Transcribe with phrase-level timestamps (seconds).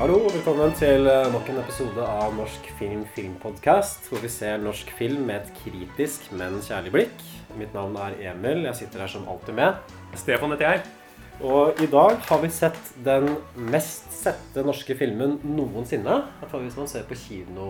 [0.00, 4.62] Hallo og velkommen til eh, nok en episode av Norsk film filmpodcast, hvor vi ser
[4.62, 7.26] norsk film med et kritisk, men kjærlig blikk.
[7.60, 8.62] Mitt navn er Emil.
[8.64, 9.92] Jeg sitter her som alltid med.
[10.16, 10.99] Stefan heter jeg.
[11.40, 13.30] Og i dag har vi sett den
[13.72, 16.18] mest sette norske filmen noensinne.
[16.52, 17.68] Hvis man ser på kino,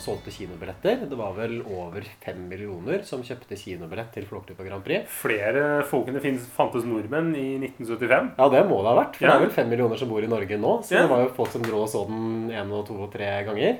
[0.00, 1.02] solgte kinobilletter.
[1.10, 5.04] Det var vel over fem millioner som kjøpte kinobillett til Flåklypa Grand Prix.
[5.12, 8.32] Flere folkene finnes, fantes nordmenn i 1975.
[8.40, 9.20] Ja, det må det ha vært.
[9.20, 9.34] For Ja.
[9.34, 10.72] det er vel fem millioner som bor i Norge nå.
[10.82, 11.02] Så Ja.
[11.02, 13.76] det var jo folk som dro og så den én og to og tre ganger.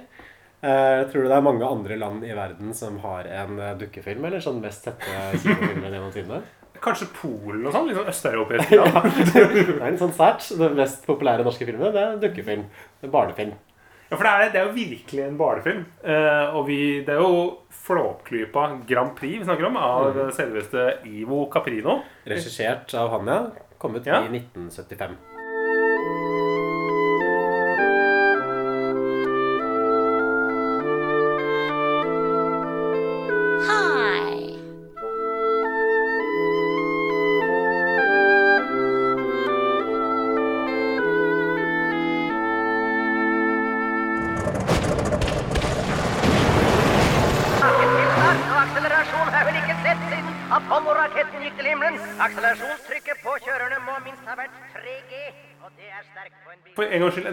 [0.62, 4.24] Eh, tror du det er mange andre land i verden som har en eh, dukkefilm,
[4.26, 5.08] eller sånn mest sette
[5.40, 6.42] kinofilmer gjennomsinne?
[6.82, 7.88] Kanskje Polen og sånn?
[7.88, 9.18] Litt sånn østeuropeisk land.
[9.32, 10.48] Det er en sånn sært.
[10.58, 12.64] Den mest populære norske filmen, det er dukkefilm.
[13.00, 13.52] Det er barnefilm.
[14.10, 15.84] Ja, for det er, det er jo virkelig en barnefilm.
[16.04, 17.38] Eh, og vi, det er jo
[17.82, 22.00] Flåklypa Grand Prix vi snakker om, av selveste Ivo Caprino.
[22.28, 23.38] Regissert av han, ja.
[23.82, 24.20] Kommet Ja.
[24.26, 25.16] i 1975.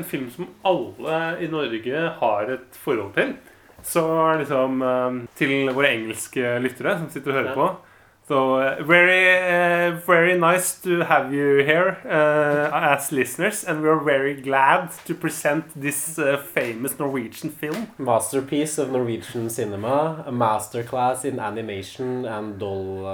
[0.10, 3.36] film som alle i Norge har et forhold til.
[3.84, 4.04] Så
[4.42, 7.70] liksom eh, Til våre engelske lyttere som sitter og hører på.
[8.30, 13.90] So uh, very, uh, very nice to have you here uh, as listeners, and we
[13.90, 16.20] are very glad to present this
[16.54, 17.88] famous Norwegian film.
[17.98, 20.24] Masterpiece of Norwegian cinema.
[20.28, 23.08] A masterclass in animation and doll...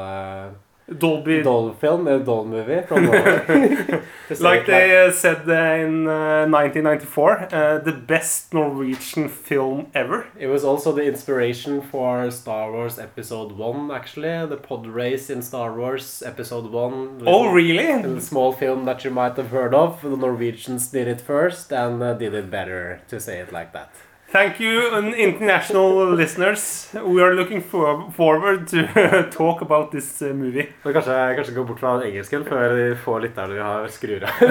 [0.88, 3.06] Dolby, doll film, a doll movie from
[4.40, 5.41] like they said
[5.81, 10.28] in uh, 1994, uh, the best Norwegian film ever.
[10.38, 14.45] It was also the inspiration for Star Wars Episode 1, actually.
[14.45, 17.24] The pod race in Star Wars Episode 1.
[17.25, 18.19] Oh, A really?
[18.19, 20.03] small film that you might have heard of.
[20.03, 23.91] The Norwegians did it first and uh, did it better, to say it like that.
[24.35, 26.90] Thank you, international listeners.
[26.94, 28.84] We are looking for forward to
[29.31, 30.66] talk about this uh, movie.
[30.84, 34.44] Så kanskje, kanskje gå bort fra engelsken før de få lytterne vi har skrur av.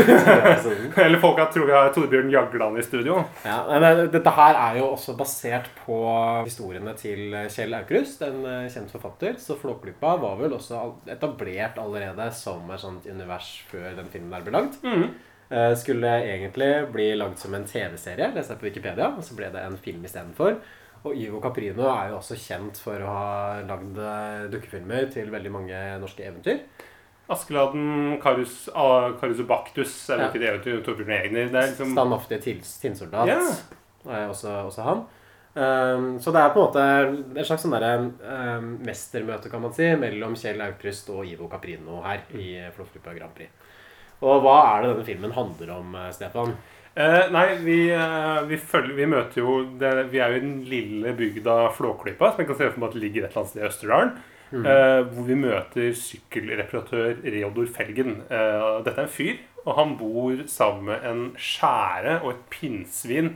[1.04, 3.18] Eller folka tror vi har Torbjørn Jagland i studio.
[3.44, 6.00] Ja, men Dette her er jo også basert på
[6.46, 9.36] historiene til Kjell Aukrust, en eh, kjent forfatter.
[9.36, 10.80] Så Flåklypa var vel også
[11.12, 14.80] etablert allerede som et sånt univers før den filmen der ble lagd.
[14.80, 15.06] Eh,
[15.76, 19.60] Skulle egentlig bli lagd som en TV-serie, leste jeg på Wikipedia, og så ble det
[19.62, 20.56] en film istedenfor.
[21.04, 25.52] Og Ivo Caprino er jo også kjent for å ha lagd eh, dukkefilmer til veldig
[25.52, 26.62] mange norske eventyr.
[27.28, 28.68] Askeladden, Karus,
[29.20, 30.28] Karusubaktus er jo Ja.
[30.30, 31.46] ikke det eventyret Torbjørn Egner.
[31.52, 33.40] Det er liksom Standhaftig tils- tinnsoldat Ja.
[34.10, 35.04] er også, også han.
[35.56, 39.86] Um, så det er på en måte en slags sånn um, mestermøte, kan man si,
[39.96, 43.48] mellom Kjell Aukrust og Ivo Caprino her i Flåklypa Grand Prix.
[44.24, 46.54] Og hva er det denne filmen handler om, eh, Stefan?
[46.96, 50.60] Eh, nei, vi, eh, vi, følger, vi møter jo det, Vi er jo i den
[50.70, 53.50] lille bygda Flåklypa, som jeg kan se for meg at det ligger et eller annet
[53.50, 54.12] sted i Østerdalen.
[54.54, 58.22] eh, hvor vi møter sykkelreparatør Reodor Felgen.
[58.30, 63.32] Eh, dette er en fyr, og han bor sammen med en skjære og et pinnsvin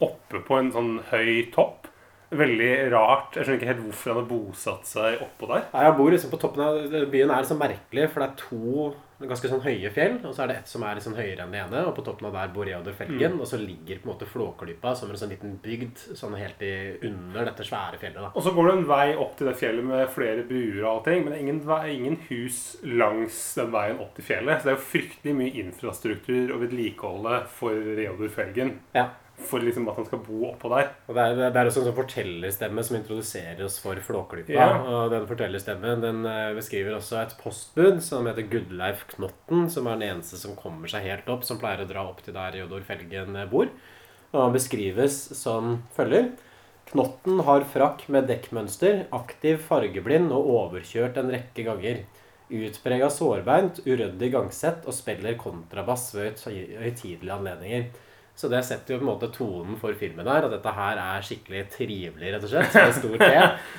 [0.00, 1.88] oppe på en sånn høy topp.
[2.30, 3.34] Veldig rart.
[3.34, 5.64] Jeg skjønner ikke helt hvorfor han har bosatt seg oppå der.
[5.74, 8.92] Nei, han bor liksom på toppen av Byen er så merkelig, for det er to
[9.20, 10.18] ganske sånn høye fjell.
[10.24, 12.28] Og så er det ett som er liksom høyere enn det ene, og på toppen
[12.30, 13.36] av der bor Reodor Felgen.
[13.40, 16.72] Og så ligger på en måte Flåklypa som en sånn liten bygd sånn helt i,
[17.08, 18.20] under dette svære fjellet.
[18.20, 18.32] da.
[18.34, 21.24] Og så går det en vei opp til det fjellet med flere buer og allting,
[21.24, 21.64] men det er ingen,
[21.96, 24.60] ingen hus langs den veien opp til fjellet.
[24.60, 28.78] Så det er jo fryktelig mye infrastruktur og vedlikeholde for Reodor Felgen.
[28.96, 29.10] Ja.
[29.48, 30.90] For liksom at han skal bo oppå der.
[31.08, 34.52] Og det er, det er også en sånn fortellerstemme som introduserer oss for Flåklypa.
[34.54, 34.68] Ja.
[34.84, 39.98] Og den fortellerstemmen den eh, beskriver også et postbud som heter Gudleif Knotten, som er
[39.98, 42.84] den eneste som kommer seg helt opp, som pleier å dra opp til der Jodor
[42.86, 43.72] Felgen eh, bor.
[44.30, 46.30] Og han beskrives som følger.
[46.90, 52.04] Knotten har frakk med dekkmønster, aktiv fargeblind og overkjørt en rekke ganger.
[52.50, 57.84] Utprega sårbeint, uryddig gangsett og spiller kontrabass ved høyt- høytidelige anledninger.
[58.34, 60.46] Så det setter jo på en måte tonen for filmen her.
[60.46, 62.72] At dette her er skikkelig trivelig, rett og slett.
[62.72, 63.28] Med stor T.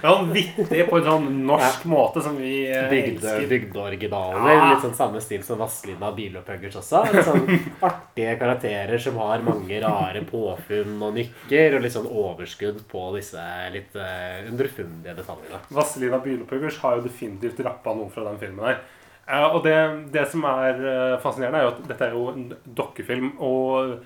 [0.04, 4.52] Ja, vittig på en sånn norsk måte som vi eh, Bygde, bygdeoriginaler.
[4.54, 4.70] Ja.
[4.70, 7.02] Litt sånn samme stil som Vazelina Bilopphøggers også.
[7.10, 7.50] Litt sånn
[7.90, 11.80] artige karakterer som har mange rare påfunn og nykker.
[11.80, 15.66] Og litt sånn overskudd på disse litt eh, underfundige detaljene.
[15.74, 18.82] Vazelina Bilopphøggers har jo definitivt rappa noe fra den filmen her.
[19.26, 19.78] Eh, og det,
[20.14, 23.38] det som er eh, fascinerende, er jo at dette er jo en dokkefilm.
[23.40, 24.02] og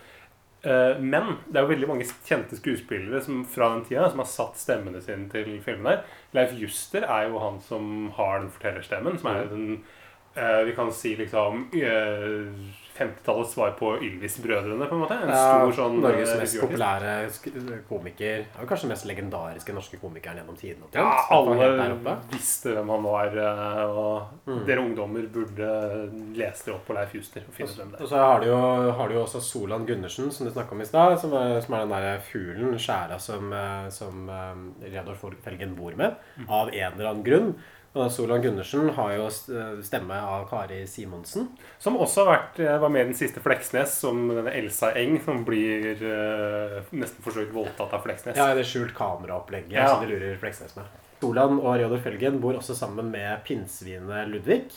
[0.65, 4.57] men det er jo veldig mange kjente skuespillere som, fra den tida som har satt
[4.57, 6.01] stemmene sine til filmen her.
[6.33, 9.67] Leif Juster er jo han som har den fortellerstemmen, som er den
[10.33, 12.49] eh, Vi kan si liksom eh,
[12.95, 15.17] 50-tallets svar på Ylvis-brødrene, på en måte.
[15.25, 18.45] En stor sånn Norges eh, mest populære komiker.
[18.55, 20.85] Er kanskje den mest legendariske norske komikeren gjennom tiden.
[20.95, 21.89] Ja, alle
[22.31, 24.65] visste hvem han var, eh, og Mm.
[24.65, 25.67] dere ungdommer burde
[26.37, 28.47] lese dere opp på Leif Juster og finne ut hvem det Og så har du
[28.47, 31.19] jo, har du jo også Solan Gundersen, som du snakka om i stad.
[31.19, 36.15] Som, som er den der fuglen, skjæra, som, eh, som um, Reodor Felgen bor med.
[36.37, 36.49] Mm.
[36.49, 37.55] Av en eller annen grunn.
[37.95, 39.29] Og Solan Gundersen har jo
[39.85, 41.47] stemme av Kari Simonsen.
[41.79, 45.21] Som også har vært, eh, var med i den siste Fleksnes, som denne Elsa Eng,
[45.23, 48.35] som blir uh, nesten forsøkt voldtatt av Fleksnes.
[48.35, 49.87] Ja, det skjult kameraopplegget Ja.
[49.93, 50.83] som de lurer Fleksnes med.
[51.21, 54.67] Solan og Reodor Felgen bor også sammen med pinnsvinet Ludvig.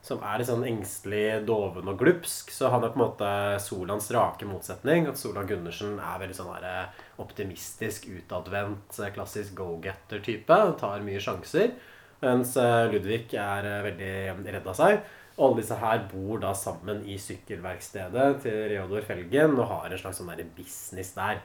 [0.00, 2.48] Som er litt sånn engstelig, doven og glupsk.
[2.54, 5.08] Så han er på en måte Solans rake motsetning.
[5.10, 6.88] At Solan Gundersen er veldig sånn her
[7.18, 10.78] optimistisk, utadvendt, klassisk go-getter-type.
[10.80, 11.74] Tar mye sjanser.
[12.20, 15.04] Mens eh, Ludvig er eh, veldig redd av seg.
[15.38, 20.02] Og alle disse her bor da sammen i sykkelverkstedet til Reodor Felgen og har en
[20.02, 21.40] slags sånn der business der.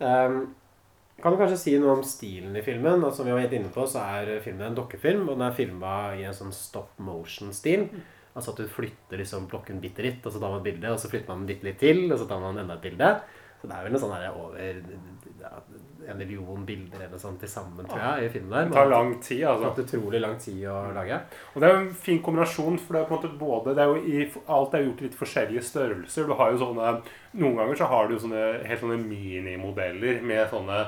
[0.00, 0.56] Um,
[1.20, 3.04] kan du kanskje si noe om stilen i filmen?
[3.12, 5.94] Som vi var helt inne på, så er filmen en dokkefilm, og den er filma
[6.16, 7.86] i en sånn stop motion-stil.
[8.32, 11.02] Altså at du flytter liksom blokken bitte litt, og så tar man et bilde, og
[11.02, 13.12] så flytter man den bitte litt til, og så tar man enda et bilde.
[13.60, 14.58] Så det er vel noe sånn her over
[15.42, 15.52] ja,
[16.10, 18.68] en million bilder eller sånn til sammen, tror jeg, i filmen der.
[18.68, 19.62] Det tar lang tid, altså.
[19.62, 19.84] Det altså.
[19.86, 21.20] utrolig lang tid å lage.
[21.52, 23.86] Og det er jo en fin kombinasjon, for det er på en måte både det
[23.86, 26.26] er i, Alt er gjort i litt forskjellige størrelser.
[26.26, 26.96] Du har jo sånne
[27.40, 30.80] Noen ganger så har du sånne helt sånne minimodeller med sånne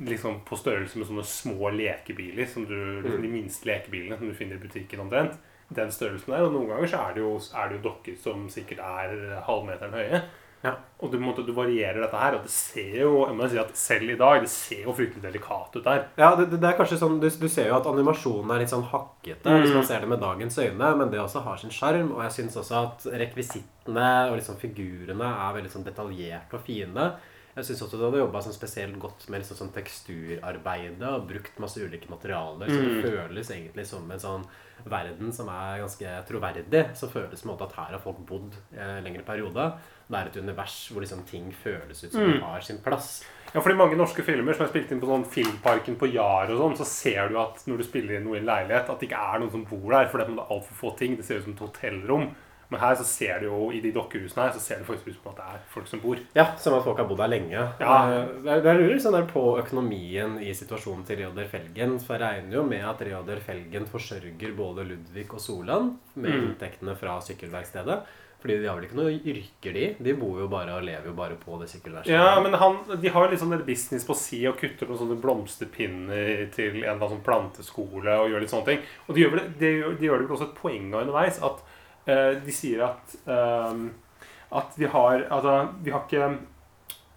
[0.00, 4.36] liksom på størrelse med sånne små lekebiler, som du, liksom de minste lekebilene som du
[4.36, 5.36] finner i butikken omtrent.
[5.72, 6.46] Den størrelsen der.
[6.46, 9.96] Og noen ganger så er det jo, er det jo dokker som sikkert er halvmeteren
[9.96, 10.22] høye.
[10.62, 10.76] Ja.
[11.02, 13.72] Og du, måtte, du varierer dette her, og det ser jo jeg må si at
[13.78, 16.04] selv i dag, det ser jo fryktelig delikat ut der.
[16.20, 18.86] Ja, det, det er kanskje sånn, du, du ser jo at animasjonen er litt sånn
[18.92, 22.14] hakkete hvis man ser det med dagens øyne, men det også har sin sjarm.
[22.14, 27.10] Og jeg syns også at rekvisittene og liksom figurene er veldig sånn detaljerte og fine.
[27.52, 31.58] Jeg syns også du hadde jobba sånn spesielt godt med liksom sånn teksturarbeidet og brukt
[31.60, 32.70] masse ulike materialer.
[32.70, 34.46] Så det føles egentlig som en sånn
[34.88, 36.84] verden som er ganske troverdig.
[36.96, 39.66] Så føles det som at her har folk bodd eh, en lengre periode.
[40.08, 43.18] Det er et univers hvor liksom ting føles ut som de har sin plass.
[43.52, 46.62] Ja, fordi mange norske filmer som er spilt inn på sånn Filmparken på Jar og
[46.62, 49.10] sånn, så ser du at når du spiller inn noe i en leilighet, at det
[49.10, 50.08] ikke er noen som bor der.
[50.08, 51.18] For det er altfor få ting.
[51.20, 52.30] Det ser ut som et hotellrom.
[52.72, 55.18] Men her så ser du jo, i de dokkehusene her, så ser det faktisk ut
[55.20, 56.22] som at det er folk som bor.
[56.38, 57.52] Ja, som at folk har bodd her lenge.
[57.82, 57.98] Ja.
[58.08, 61.98] Eh, er- er lurer sånn der på økonomien i situasjonen til Reodor Felgen.
[62.00, 66.42] For jeg regner jo med at Reodor Felgen forsørger både Ludvig og Solan med Mm.
[66.56, 68.00] inntektene fra sykkelverkstedet.
[68.42, 69.94] Fordi de har vel ikke noe yrker, de.
[70.02, 72.08] De bor jo bare og lever jo bare på det sykkelverkstedet.
[72.18, 75.20] Ja, men han, de har jo litt sånn business på si og kutter noen sånne
[75.22, 78.80] blomsterpinner til en eller annen sånn planteskole og gjør litt sånne ting.
[79.08, 79.70] Og de gjør, vel, de,
[80.00, 81.62] de gjør det vel også et poeng av underveis at
[82.06, 83.84] de sier at eh,
[84.52, 86.26] at vi har Altså, vi har ikke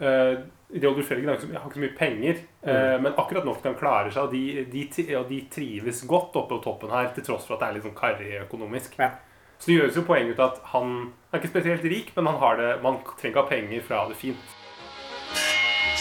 [0.01, 0.43] uh,
[0.75, 4.23] Reodor Felgen har ikke så- mye penger, eh, men akkurat nok til han klarer seg.
[4.23, 7.61] Og de, de, og de trives godt oppe på toppen her, til tross for at
[7.61, 8.97] det er litt sånn karrig økonomisk.
[8.99, 9.11] Ja.
[9.59, 12.41] Så det gjøres jo poeng ut av at han er ikke spesielt rik, men han
[12.41, 14.55] har det, man trenger ikke ha penger fra det fint.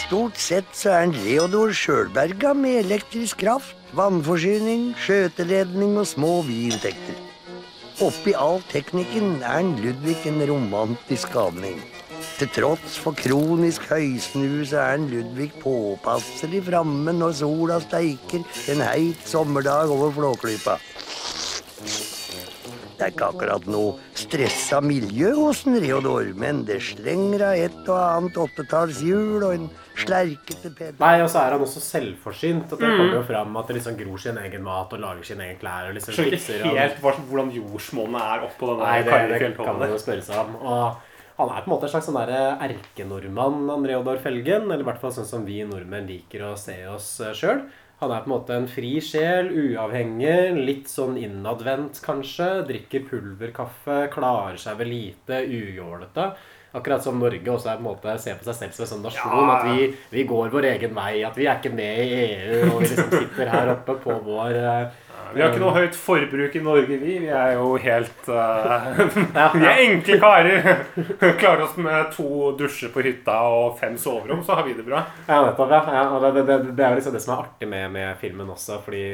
[0.05, 7.24] Stort sett så er en Reodor sjølberga med elektrisk kraft, vannforsyning, skjøteledning og små biinntekter.
[8.03, 11.77] Oppi all teknikken er en Ludvig en romantisk skapning.
[12.35, 18.83] Til tross for kronisk høysnue så er en Ludvig påpasselig framme når sola steiker en
[18.83, 20.75] heit sommerdag over Flåklypa.
[22.95, 27.81] Det er ikke akkurat noe stressa miljø hos en Reodor, men det slenger av et
[27.87, 29.71] og annet åttetallshjul og en
[30.03, 30.99] slerkete Peder.
[31.01, 32.69] Nei, og så er han også selvforsynt.
[32.75, 35.47] At det kommer jo fram at det liksom gror sin egen mat og lager sine
[35.47, 35.89] egne klær.
[35.89, 37.27] og liksom skjønner ikke helt han.
[37.31, 40.59] hvordan jordsmonnet er oppå den Nei, det, det kan man jo spørre seg om.
[40.61, 44.69] Og han er på en måte en slags sånn erkenordmann, André Reodor Felgen.
[44.69, 47.65] Eller i hvert fall sånn som vi nordmenn liker å se oss sjøl.
[48.01, 52.65] Han er på en måte en fri sjel, uavhengig, litt sånn innadvendt kanskje.
[52.67, 56.33] Drikker pulverkaffe, klarer seg vel lite, ujålete.
[56.75, 59.05] Akkurat som Norge også er på en måte ser på seg selv som en sånn
[59.05, 59.31] nasjon.
[59.31, 59.55] Ja.
[59.55, 61.13] At vi, vi går vår egen vei.
[61.23, 62.61] At vi er ikke med i EU.
[62.73, 65.01] Og vi liksom sitter her oppe på vår eh,
[65.35, 67.15] Vi har ikke noe høyt forbruk i Norge, vi.
[67.23, 68.91] Vi er jo helt uh,
[69.55, 70.69] Vi er enkle karer.
[71.41, 75.05] Klarer oss med to dusjer på hytta og fem soverom, så har vi det bra.
[75.29, 75.71] Ja, nettopp.
[75.71, 75.81] ja.
[75.95, 78.51] ja og det, det, det er jo liksom det som er artig med, med filmen
[78.51, 78.83] også.
[78.83, 79.05] fordi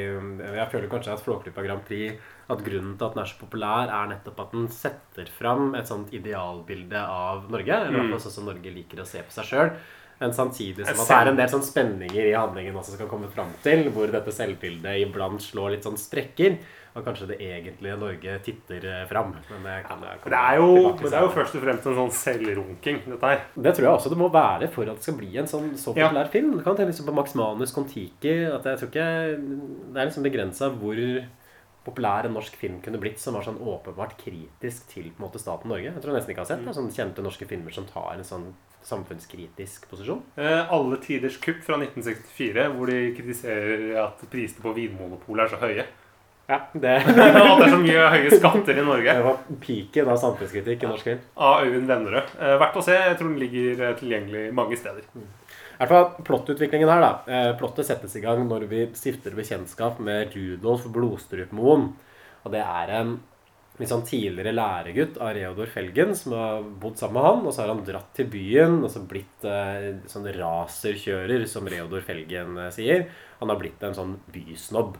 [0.58, 2.18] jeg føler kanskje at Flåklypa Grand Prix
[2.54, 5.88] at grunnen til at den er så populær, er nettopp at den setter fram et
[5.90, 7.72] sånt idealbilde av Norge.
[7.80, 9.74] Eller i hvert fall sånn som Norge liker å se på seg sjøl.
[10.22, 13.26] Men samtidig som at det er en del sånn spenninger i handlingen også skal komme
[13.32, 16.60] fram til, hvor dette selvbildet iblant slår litt sånn sprekker.
[16.92, 19.30] Og kanskje det egentlige Norge titter eh, fram.
[19.48, 22.12] Men det, kan komme Det er jo, det er jo først og fremst en sånn
[22.18, 23.40] selvrunking, dette her.
[23.56, 25.96] Det tror jeg også det må være for at det skal bli en sånn så
[25.96, 26.10] Ja.
[26.10, 26.50] populær film.
[26.58, 28.34] Du kan tenke liksom på Max Manus Kon-Tiki.
[28.52, 29.08] at jeg tror ikke
[29.92, 31.00] Det er liksom begrensa hvor
[31.84, 35.40] populær en norsk film kunne blitt som var sånn åpenbart kritisk til på en måte
[35.42, 35.88] staten Norge.
[35.90, 38.24] Jeg tror jeg nesten ikke har sett det, sånn kjente norske filmer som tar en
[38.28, 40.22] sånn samfunnskritisk posisjon.
[40.36, 45.60] Eh, Alle tiders kupp fra 1964, hvor de kritiserer at prisene på Vinmonopolet er så
[45.62, 45.84] høye.
[46.50, 49.12] Ja, det, at det er så mye høye skatter i Norge.
[49.14, 51.20] det var piken av samfunnskritikk i norsk film.
[51.38, 52.34] Av Øyvind Vennerød.
[52.40, 52.96] Eh, Verdt å se.
[52.98, 55.06] Jeg tror den ligger eh, tilgjengelig mange steder.
[55.82, 57.12] Hvert fall plottutviklingen her, da.
[57.26, 61.88] Eh, Plottet settes i gang når vi stifter bekjentskap med Rudolf Blodstrupmoen.
[62.46, 63.16] Og det er en
[63.80, 67.42] litt sånn tidligere læregutt av Reodor Felgen som har bodd sammen med han.
[67.42, 72.06] Og så har han dratt til byen og så blitt eh, sånn raserkjører, som Reodor
[72.06, 73.08] Felgen eh, sier.
[73.42, 74.94] Han har blitt en sånn bysnobb.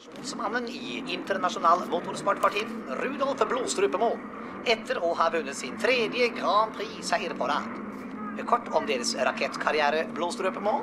[0.00, 2.64] Spissmannen i internasjonal motorsportparti,
[3.04, 4.24] Rudolf Blodstrupemoen,
[4.64, 7.91] etter å ha vunnet sin tredje Grand Prix-seier på rad.
[8.40, 10.82] Kort om deres rakettkarriere, Blodstrøpemål?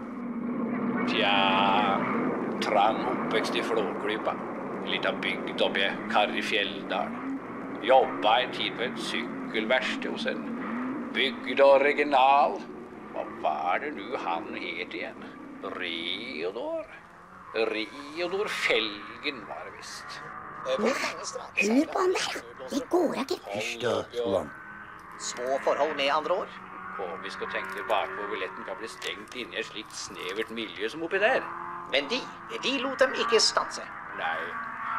[1.09, 1.33] Tja,
[2.61, 4.35] trang oppvekst i Flåklypa.
[4.83, 5.89] En lita bygd oppe
[6.37, 7.09] i Fjelldal.
[7.83, 10.45] Jobba en tid på et sykkelverksted hos en
[11.15, 12.59] bygd original.
[13.13, 15.25] Hva var det nu han het igjen?
[15.75, 16.85] Reodor?
[17.73, 20.21] Reodor Felgen var det visst.
[20.69, 22.71] Hør på han der, da.
[22.71, 23.41] Det går ikke.
[23.55, 24.49] Hysj da, Solan.
[25.19, 26.43] Små forhold med andre
[26.99, 27.17] ord.
[27.17, 29.95] Og vi skal tenke tilbake på hvor billetten kan bli stengt inne i et slikt
[29.95, 31.45] snevert miljø som oppi der.
[31.93, 32.19] Men de,
[32.63, 33.85] de lot dem ikke stanse.
[34.19, 34.41] Nei.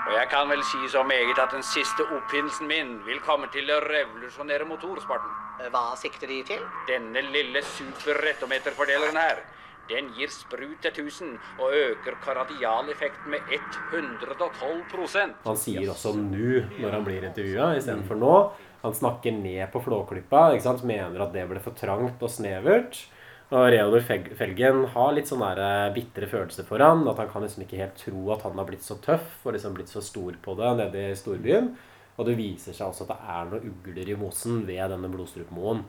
[0.06, 3.68] Og jeg kan vel si så meget at den siste oppfinnelsen min vil komme til
[3.70, 5.30] å revolusjonere motorsporten.
[5.70, 6.62] Hva sikter de til?
[6.88, 9.42] Denne lille superrettometerfordeleren her,
[9.90, 16.96] den gir sprut til 1000 og øker karadialeffekten med 112% Han sier også nu når
[16.96, 18.34] han blir intervjua, istedenfor nå.
[18.80, 20.84] Han snakker ned på Flåklypa, ikke sant?
[20.88, 23.02] mener at det ble for trangt og snevert.
[23.50, 24.04] Og Reodor
[24.38, 27.96] Felgen har litt sånn eh, bitre følelser for han, At han kan liksom ikke helt
[27.98, 31.08] tro at han har blitt så tøff og liksom blitt så stor på det nede
[31.10, 31.72] i storbyen.
[32.16, 35.82] Og det viser seg også at det er noen ugler i mosen ved denne Blodstrupmoen.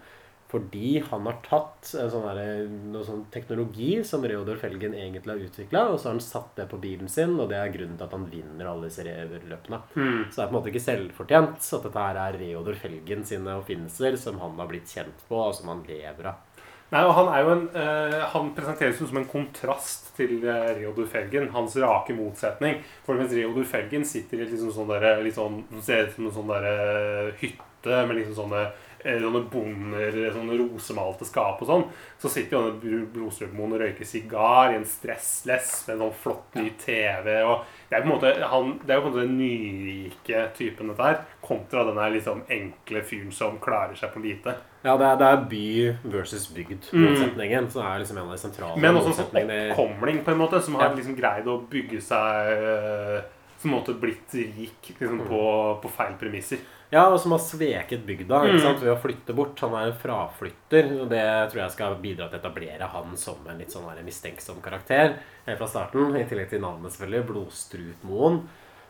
[0.52, 5.46] Fordi han har tatt en sånn der, noe sånn teknologi som Reodor Felgen egentlig har
[5.48, 8.08] utvikla, og så har han satt det på bilen sin, og det er grunnen til
[8.10, 9.80] at han vinner alle disse løpene.
[10.28, 13.56] Så det er på en måte ikke selvfortjent at dette her er Reodor Felgen sine
[13.62, 16.48] oppfinnelser som han har blitt kjent på, og som han lever av.
[16.92, 20.74] Nei, og Han er jo en, eh, han presenteres jo som en kontrast til eh,
[20.82, 21.48] Reodor Felgen.
[21.54, 22.82] Hans rake motsetning.
[23.06, 26.28] For mens Reodor Felgen sitter i et liksom sånn der, litt sånn, ser ut som
[26.28, 31.70] en sånn der, eh, hytte med liksom sånne, eh, sånne bonder, sånne rosemalte skap og
[31.70, 31.86] sånn,
[32.22, 36.70] så sitter jo Blodstrupmoen og røyker sigar i en stressless med en sånn flott ny
[36.82, 37.42] TV.
[37.44, 40.44] og det er, på en måte, han, det er jo på en måte den nyrike
[40.58, 44.56] typen dette her, kontra den her liksom enkle fyren som klarer seg på lite.
[44.82, 45.66] Ja, det er, det er by
[46.14, 50.34] versus bygd-motsetningen som er liksom en av de sentrale Men også en sånn oppkomling, på
[50.34, 53.20] en måte, som har liksom greid å bygge seg eh,
[53.62, 55.42] på en måte blitt rik liksom, på,
[55.84, 56.62] på feil premisser.
[56.92, 58.82] Ja, og som har sveket bygda ikke sant?
[58.84, 59.60] ved å flytte bort.
[59.64, 63.46] Han er en fraflytter, og det tror jeg skal bidra til å etablere han som
[63.48, 65.16] en litt sånn mistenksom karakter
[65.46, 66.12] helt fra starten.
[66.20, 67.30] I tillegg til navnet, selvfølgelig.
[67.30, 68.42] Blodstrupmoen.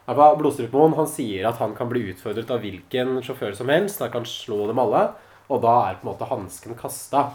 [0.10, 4.02] Blodstrupmoen han sier at han kan bli utfordret av hvilken sjåfør som helst.
[4.02, 5.06] Han kan slå dem alle,
[5.52, 7.28] og da er på en måte hansken kasta.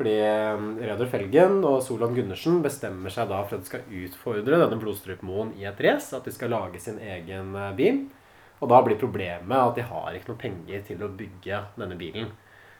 [0.00, 4.56] Fordi eh, Reodor Felgen og Solan Gundersen bestemmer seg da for at de skal utfordre
[4.62, 6.14] denne Blodstrupmoen i et race.
[6.16, 8.06] At de skal lage sin egen eh, bil.
[8.64, 12.30] Og da blir problemet at de har ikke noe penger til å bygge denne bilen.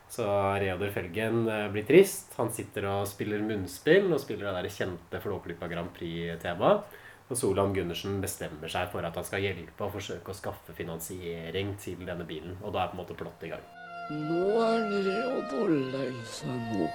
[0.08, 0.24] Så
[0.64, 2.32] Reodor Felgen eh, blir trist.
[2.40, 6.98] Han sitter og spiller munnspill og spiller det der kjente Flåklypa Grand Prix-temaet.
[7.28, 11.76] Og Solan Gundersen bestemmer seg for at han skal hjelpe og forsøke å skaffe finansiering
[11.84, 12.56] til denne bilen.
[12.64, 13.68] Og da er på en måte plott i gang.
[14.10, 16.88] Nå er Reodor lei seg nå.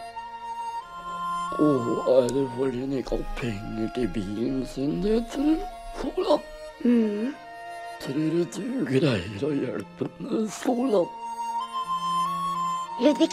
[1.60, 5.58] Og er det fordi hun ikke har penger til bilen sin, det, tror du?
[6.02, 6.40] Solan?
[6.84, 7.34] Mm.
[8.02, 11.08] Tror du du greier å hjelpe henne, Solan?
[13.00, 13.32] Ludvig,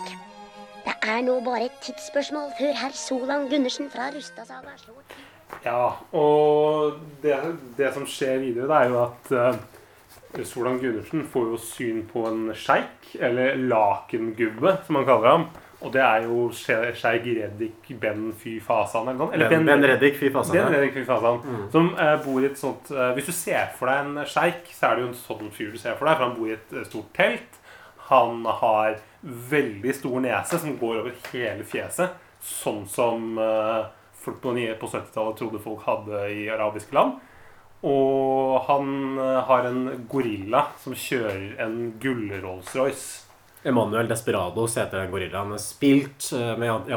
[0.86, 5.28] det er nå bare et tidsspørsmål før herr Solan Gundersen fra Rustadsaga slår til.
[5.66, 7.36] Ja, og det,
[7.76, 12.24] det som skjer videre, det er jo at uh, Solan Gundersen får jo syn på
[12.30, 15.46] en sjeik, eller lakengubbe, som han kaller ham.
[15.82, 19.34] Og det er jo sjeik Reddik Ben Fy Fasan, eller noe.
[19.34, 20.54] Eller Ben, ben Reddik, fy fasan.
[20.54, 20.74] Ben.
[20.76, 21.40] Reddik Fy Fasan.
[21.72, 24.90] Som uh, bor i et sånt uh, Hvis du ser for deg en sjeik, så
[24.90, 26.76] er det jo en sånn fyr du ser for deg, for han bor i et
[26.76, 27.58] eh, stort telt.
[28.12, 33.90] Han har veldig stor nese som går over hele fjeset, sånn som uh,
[34.22, 37.18] folk på, 70-tallet trodde folk hadde i arabiske land.
[37.82, 43.21] Og han har en gorilla som kjører en gull-Rolls-Royce.
[43.64, 45.54] Emanuel Desperados heter den gorillaen.
[45.62, 46.94] Spilt eh, med i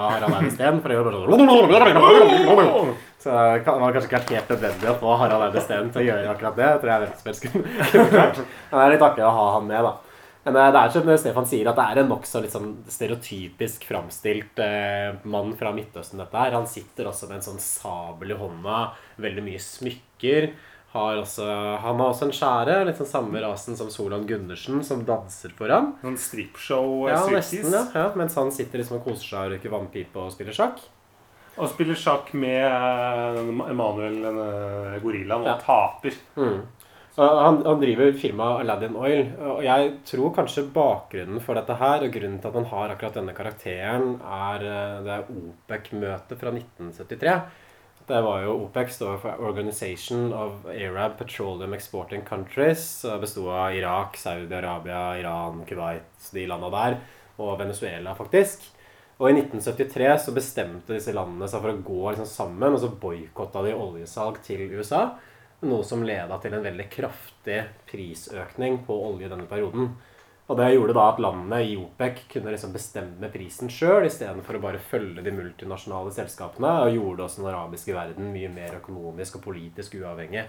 [0.00, 0.80] av Harald Eide Steen.
[0.80, 5.48] For det gjør bare sånn Så det var kanskje ikke helt nødvendig å få Harald
[5.50, 6.70] Eide Steen til å gjøre akkurat det.
[6.80, 7.50] Tror jeg hvem kunne
[7.96, 8.40] kunne klart.
[8.44, 9.96] Men det er litt artig å ha han med, da.
[10.46, 14.62] Men eh, det er som Stefan sier, at det er en nokså sånn stereotypisk framstilt
[14.64, 16.56] eh, mann fra Midtøsten, dette her.
[16.56, 18.82] Han sitter også med en sånn sabel i hånda,
[19.20, 20.52] veldig mye smykker.
[20.92, 21.44] Har også,
[21.84, 25.70] han har også en skjære, litt sånn samme rasen som Solan Gundersen, som danser for
[25.70, 25.92] ham.
[26.02, 27.84] Noen stripshow eh, Ja, nesten, ja.
[27.94, 28.08] ja.
[28.18, 30.82] Mens han sitter liksom og koser seg og røyker vannpipe og spiller sjakk.
[31.60, 35.56] Og spiller sjakk med eh, Emanuel, denne gorillaen, og Ja.
[35.62, 36.18] taper.
[36.40, 36.60] Mm.
[37.20, 42.14] han, han driver firmaet Aladdin Oil, og jeg tror kanskje bakgrunnen for dette her, og
[42.14, 47.40] grunnen til at han har akkurat denne karakteren, er eh, det OPEC-møtet fra 1973.
[48.10, 53.02] Det var jo OPEC står for Organization of Arab Petroleum Exporting Countries.
[53.02, 56.96] Det besto av Irak, Saudi-Arabia, Iran, Kuwait, de landa der,
[57.38, 58.66] og Venezuela, faktisk.
[59.20, 62.90] Og i 1973 så bestemte disse landene seg for å gå liksom sammen, og så
[62.90, 65.04] boikotta de oljesalg til USA.
[65.62, 67.60] Noe som leda til en veldig kraftig
[67.92, 69.92] prisøkning på olje i denne perioden.
[70.50, 74.62] Og det gjorde da at landene i OPEC kunne liksom bestemme prisen sjøl, istedenfor å
[74.64, 79.44] bare følge de multinasjonale selskapene, og gjorde også den arabiske verden mye mer økonomisk og
[79.46, 80.42] politisk uavhengig.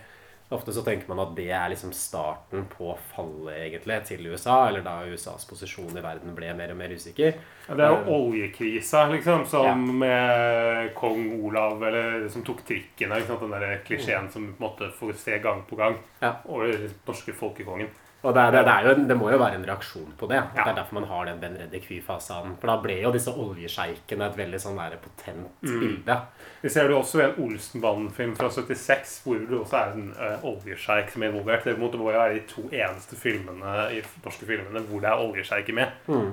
[0.51, 4.81] Ofte så tenker man at det er liksom starten på fallet egentlig til USA, eller
[4.83, 7.37] da USAs posisjon i verden ble mer og mer usikker.
[7.69, 9.75] Ja, det er jo oljekrisa, liksom, som Ja.
[10.03, 13.13] med kong Olav, eller som tok trikken.
[13.15, 13.39] Liksom.
[13.39, 16.33] Den der klisjeen som på en måte får se gang på gang Ja.
[16.49, 17.87] over den norske folkekongen.
[18.21, 20.37] Og det, det, det, jo, det må jo være en reaksjon på det.
[20.37, 20.49] Ja.
[20.53, 22.53] Det er derfor man har den Ben Reddik Fy-fasaden.
[22.61, 26.17] For da ble jo disse oljesjeikene et veldig sånn der potent bilde.
[26.61, 30.45] Vi ser det også i en Olsenbanden-film fra 76, hvor det også er en uh,
[30.51, 31.65] oljesjeik som er involvert.
[31.65, 35.81] Det må jo være de to eneste filmene i norske filmene hvor det er oljesjeiker
[35.81, 35.97] med.
[36.05, 36.31] Mm.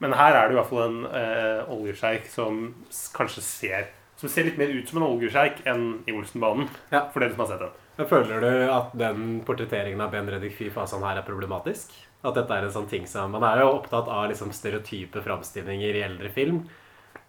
[0.00, 2.68] Men her er det i hvert fall en uh, oljesjeik som
[3.16, 6.70] kanskje ser Som ser litt mer ut som en oljesjeik enn i Olsenbanen.
[6.88, 7.02] Ja.
[7.12, 7.74] For dere som har sett den.
[7.96, 11.94] Men Føler du at den portretteringen av Ben Reddik Fy-fasaden her er problematisk?
[12.26, 15.96] At dette er en sånn ting som Man er jo opptatt av liksom stereotype framstillinger
[15.96, 16.64] i eldre film.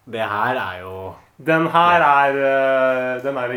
[0.08, 0.92] Det her er jo
[1.44, 3.56] Den her er eh, Den er,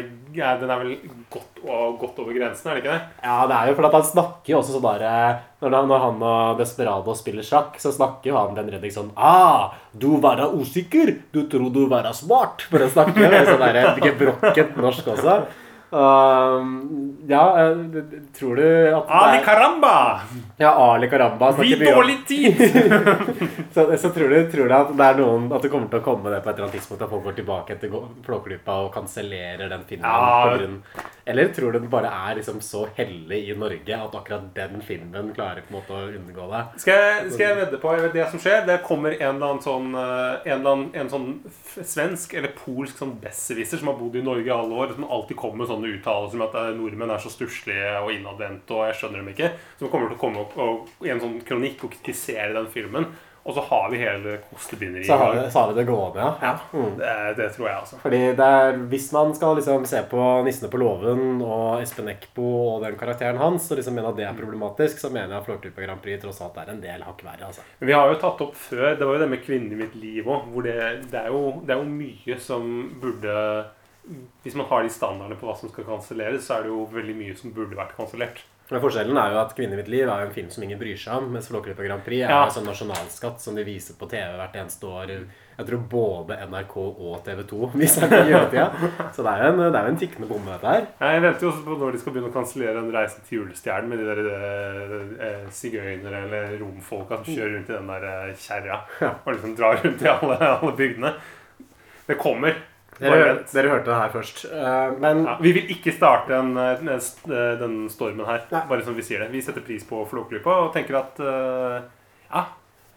[0.58, 0.96] den er vel
[1.30, 1.60] godt,
[2.00, 3.04] godt over grensen, er det ikke det?
[3.22, 6.24] Ja, det er jo fordi han snakker jo også sånn der Når han, når han
[6.32, 11.14] og Desperado spiller sjakk, så snakker jo han Ben Reddik sånn Ah, du var usikker?
[11.30, 12.66] Du tror du var smart?
[12.70, 15.42] For å snakke med sånn der gebrokkent norsk også.
[15.90, 17.76] Um, ja, eh,
[18.38, 20.20] tror du at Ali er- Karamba!
[20.56, 22.54] Ja, Ali Karamba Vi dårlig tid!
[23.74, 26.02] Så, så tror, du, tror du at det er noen At det kommer til å
[26.02, 27.92] komme det på et eller annet tidspunkt at folk går tilbake etter
[28.26, 30.06] Flåklypa og kansellerer den filmen?
[30.10, 30.56] Ja.
[30.56, 30.80] grunn,
[31.30, 35.30] eller tror du det bare er liksom så hellig i Norge at akkurat den filmen
[35.36, 36.62] klarer på en måte å unngå det?
[36.82, 38.64] Skal jeg, skal jeg vedde på det som skjer?
[38.66, 41.28] Det kommer en eller annen sånn, eh, en eller annen, en sånn
[41.86, 45.38] svensk eller polsk sånn besserwisser som har bodd i Norge i alle år, som alltid
[45.38, 49.00] kommer med sånne uttalelser om at eh, nordmenn er så stusslige og innadvendte, og jeg
[49.00, 49.50] skjønner dem ikke.
[49.80, 53.08] Som kommer til å komme opp og, i en sånn kronikk og kritisere den filmen.
[53.40, 55.06] Og så har vi hele kostebinderiet.
[55.08, 56.34] Så har vi, så har vi det gående, ja.
[56.44, 56.98] Ja, Mm.
[56.98, 57.96] det, det tror jeg, altså.
[58.02, 62.76] Fordi det er, Hvis man skal liksom se på 'Nissene på låven' og Espen Eckbo
[62.76, 65.46] og den karakteren hans, og liksom mener at det er problematisk, så mener jeg at
[65.46, 67.46] Flåklypa Grand Prix tross alt er en del hakk verre.
[67.46, 67.62] altså.
[67.80, 69.94] Men vi har jo tatt opp før Det var jo det med 'Kvinnen i mitt
[69.94, 70.44] liv òg.
[70.52, 73.64] Hvor det, det, er jo, det er jo mye som burde
[74.44, 77.16] Hvis man har de standardene på hva som skal kanselleres, så er det jo veldig
[77.16, 78.42] mye som burde vært kansellert.
[78.70, 80.78] Men Forskjellen er jo at 'Kvinne i mitt liv' er jo en film som ingen
[80.78, 82.44] bryr seg om, mens 'Flåklypa Grand Prix' er Ja.
[82.44, 85.10] en sånn nasjonalskatt som de viser på TV hvert eneste år.
[85.58, 88.70] Jeg tror både NRK og TV 2 viser den i tida.
[89.12, 90.86] Så det er jo en, er en tikkende bombe, dette her.
[91.00, 93.88] Jeg venter jo også på når de skal begynne å kansellere en reise til julestjernen
[93.90, 98.34] med de der eh, eh, sigøynere eller romfolka som kjører rundt i den der eh,
[98.38, 98.80] kjerra
[99.26, 101.12] og liksom drar rundt i alle, alle bygdene.
[102.06, 102.54] Det kommer.
[103.00, 104.44] Dere, dere hørte det her først.
[104.52, 107.10] Uh, Men Ja, vi vil ikke starte en, en, en,
[107.60, 108.64] den stormen her, Nei.
[108.68, 109.30] bare som vi sier det.
[109.32, 111.80] Vi setter pris på Flåklypa og tenker at uh,
[112.30, 112.44] ja,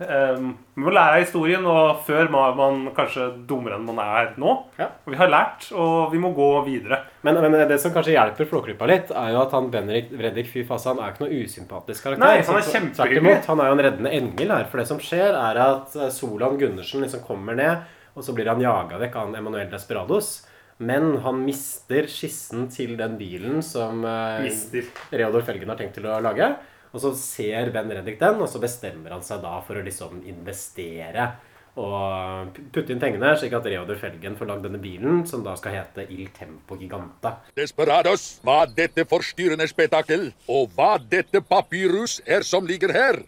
[0.03, 4.31] Um, vi må lære av historien, og før var man kanskje dummere enn man er
[4.41, 4.55] nå.
[4.79, 4.87] Ja.
[5.05, 7.03] Og vi har lært, og vi må gå videre.
[7.25, 10.65] Men, men det som kanskje hjelper Flåklypa litt, er jo at han Benrik Reddik Fy
[10.67, 12.25] Fasan er ikke noe usympatisk karakter.
[12.25, 13.35] Nei, han er kjempehyggelig.
[13.47, 14.65] Han er jo en reddende engel her.
[14.71, 18.49] For det som skjer, er at eh, Solan Gundersen liksom kommer ned, og så blir
[18.51, 20.35] han jaga vekk av Emanuel Desperados.
[20.83, 24.89] Men han mister skissen til den bilen som eh, Mister.
[25.13, 26.49] Reodor Felgen har tenkt til å lage.
[26.93, 30.21] Og så ser Ben Reddik den, og så bestemmer han seg da for å liksom
[30.29, 31.31] investere
[31.73, 35.73] og putte inn pengene, slik at Reodor Felgen får lagd denne bilen, som da skal
[35.79, 37.39] hete Il Tempo Giganta.
[37.57, 43.23] Desperados, hva dette forstyrrende spetakkel, og hva dette papyrus er som ligger her.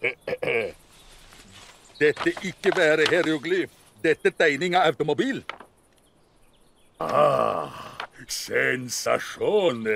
[2.00, 5.42] Dette ikke være hieroglyf, dette tegning av automobil.
[7.00, 7.70] Ah,
[8.28, 9.86] sensasjon!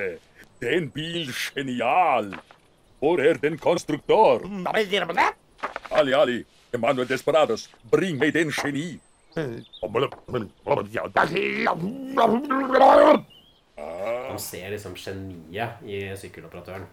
[0.63, 2.35] Den bil genial!
[2.99, 4.47] Hvor er den konstruktør?
[5.91, 8.99] Ali, Ali, Emanuel Desperados, bring meg den geni.
[9.37, 9.65] Han
[14.39, 16.87] ser liksom geniet i sykkeloperatøren.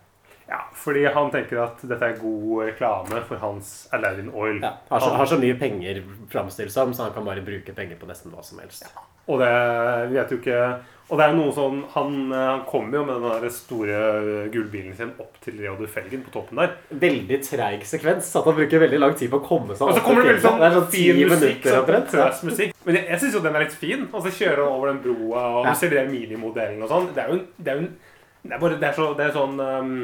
[0.51, 4.57] Ja, fordi han tenker at dette er god reklame for hans Aladdin Oil.
[4.59, 7.95] Ja, har, så, har så mye penger framstilt som, så han kan bare bruke penger
[8.01, 8.83] på nesten hva som helst.
[9.29, 9.51] Og det
[10.11, 10.57] vet jo ikke
[11.11, 13.99] Og det er noe sånn Han, eh, han kommer jo med den der store
[14.51, 16.73] gullbilen sin opp til Reodor Felgen på toppen der.
[16.89, 18.31] Veldig treig sekvens.
[18.35, 20.33] At han bruker veldig lang tid på å komme seg Og så opp kommer det
[20.33, 20.65] veldig sånn.
[20.75, 21.69] Sånn fin musikk.
[21.69, 22.75] Sånn musikk.
[22.87, 24.07] Men jeg, jeg syns jo den er litt fin.
[24.09, 25.75] Og så kjører han over den broa, og Ja.
[25.75, 27.09] du ser de minimodellene og sånn.
[27.13, 27.91] Det er jo en det er, jo en,
[28.41, 29.95] det er bare Det er, så, det er sånn um,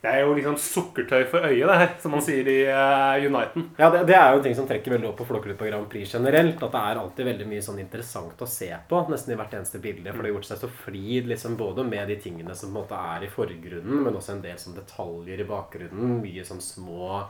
[0.00, 3.66] Det er jo liksom sukkertøy for øyet, det her, som man sier i uh, Uniten.
[3.76, 6.14] Ja, det, det er jo en ting som trekker veldig opp på Flåklypa Grand Prix
[6.14, 6.62] generelt.
[6.64, 9.82] At det er alltid veldig mye sånn interessant å se på, nesten i hvert eneste
[9.84, 10.08] bilde.
[10.08, 12.78] For det har gjort seg så flid liksom både med de tingene som på en
[12.80, 16.16] måte er i forgrunnen, men også en del sånn detaljer i bakgrunnen.
[16.24, 17.20] Mye sånn små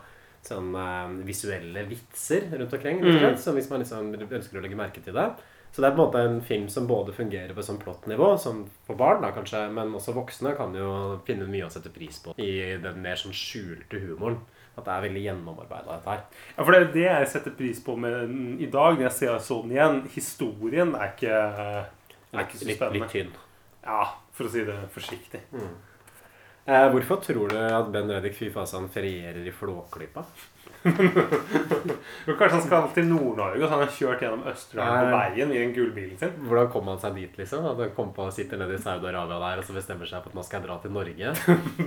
[0.46, 3.02] sånn uh, visuelle vitser rundt omkring.
[3.02, 5.26] rett og slett, Så hvis man liksom ønsker å legge merke til det.
[5.70, 8.64] Så det er på en måte en film som både fungerer på sånn plottnivå, som
[8.88, 12.34] for barn, da kanskje, men også voksne kan jo finne mye å sette pris på
[12.42, 12.50] i
[12.82, 14.40] den mer sånn skjulte humoren.
[14.78, 16.24] At det er veldig gjennomarbeida, dette her.
[16.56, 19.38] Ja, for det er det jeg setter pris på med i dag, når jeg ser
[19.44, 20.02] sånn igjen.
[20.14, 21.38] Historien er ikke,
[22.32, 22.98] er ikke så spennende.
[22.98, 23.32] litt tynn.
[23.84, 24.02] Ja,
[24.36, 25.42] for å si det forsiktig.
[26.70, 30.22] Eh, hvorfor tror du at Ben Reddik Fy Fasan ferierer i Flåklypa?
[30.82, 35.58] Kanskje han skal til Nord-Norge, og så har han kjørt gjennom Østerdalen på veien i
[35.58, 36.36] den gulbilen sin.
[36.46, 37.66] Hvordan kom han seg dit, liksom?
[37.72, 40.30] At han kom på å sitte nede i Saudi-Arabia der og så bestemmer seg for
[40.30, 41.34] at nå skal jeg dra til Norge?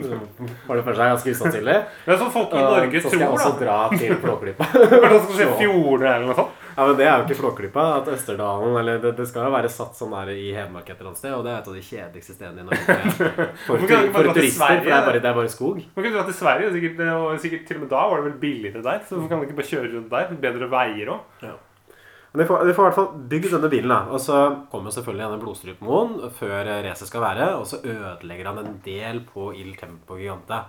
[0.67, 1.77] Var det for seg ganske usannsynlig?
[2.09, 3.07] Men så folk i Norge tror, da.
[3.07, 3.63] så skal jeg også da.
[3.63, 4.69] dra til Flåklypa.
[4.73, 6.62] Kanskje han skal se fjordene eller noe sånt.
[6.75, 7.83] Ja, men Det er jo ikke Flåklypa.
[7.99, 11.11] At Østerdalen eller det, det skal jo være satt sånn der i Hedmark et eller
[11.11, 14.31] annet sted, og det er et av de kjedeligste stedene i Norge for, for, for
[14.31, 14.63] turister.
[14.63, 15.83] For det er bare, det er bare skog.
[15.93, 18.39] Man kan dra til Sverige, sikkert, og sikkert til og med da var det vel
[18.41, 19.03] billigere der.
[19.05, 20.33] Så hvorfor kan man ikke bare kjøre rundt der?
[20.47, 21.45] Bedre veier òg.
[22.33, 23.99] Men de får, de får i hvert fall bygd denne bilen, da.
[24.09, 24.37] Og så
[24.71, 29.51] kommer selvfølgelig denne Blodstrupmoen før racet skal være, og så ødelegger han en del på
[29.53, 30.63] Il Tempo Gigante.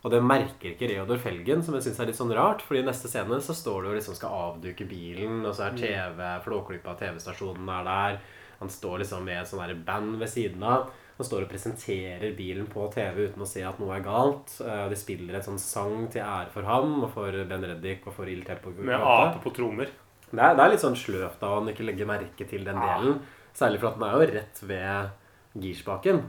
[0.00, 2.62] Og det merker ikke Reodor Felgen, som jeg syns er litt sånn rart.
[2.64, 5.76] fordi i neste scene så står det jo liksom skal avduke bilen, og så er
[5.76, 8.20] TV, Flåklypa TV-stasjonen er der.
[8.60, 10.88] Han står liksom med et sånn band ved siden av.
[11.18, 14.54] Han står og presenterer bilen på TV uten å se at noe er galt.
[14.64, 18.14] Eh, De spiller en sånn sang til ære for ham og for Ben Reddik og
[18.16, 19.92] for Il Tempo Med ape på trommer.
[20.30, 23.20] Det er, det er litt sånn sløvt av han ikke legger merke til den delen.
[23.52, 26.22] Særlig for at den er jo rett ved girspaken.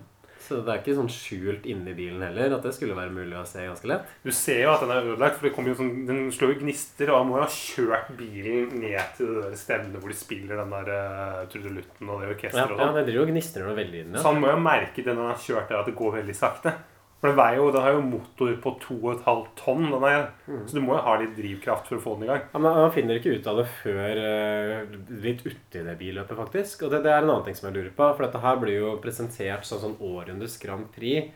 [0.52, 3.46] Så det er ikke sånn skjult inni bilen heller at det skulle være mulig å
[3.48, 4.10] se ganske lett.
[4.26, 6.60] Du ser jo at den er ødelagt, for det kommer jo sånn, den slår jo
[6.66, 7.12] gnister.
[7.14, 10.60] Og han må jo ha kjørt bilen ned til det der stevnet hvor de spiller
[10.60, 12.76] den der uh, trudelutten og det orkesteret.
[12.76, 12.98] Ja, ja, sånn.
[13.00, 14.16] det driver og gnistrer noe veldig inn.
[14.18, 14.28] Så Ja.
[14.34, 16.76] han må jo merke det når han har kjørt der, at det går veldig sakte.
[17.22, 19.84] For den, jo, den har jo motor på 2,5 tonn.
[20.02, 20.24] Her.
[20.66, 22.48] Så du må jo ha litt drivkraft for å få den i gang.
[22.50, 26.88] Ja, men Man finner ikke ut av det før eh, litt uti det billøpet, faktisk.
[26.88, 28.10] Og det, det er en annen ting som jeg lurer på.
[28.10, 31.30] For dette her blir jo presentert som sånn århundres Grand Prix.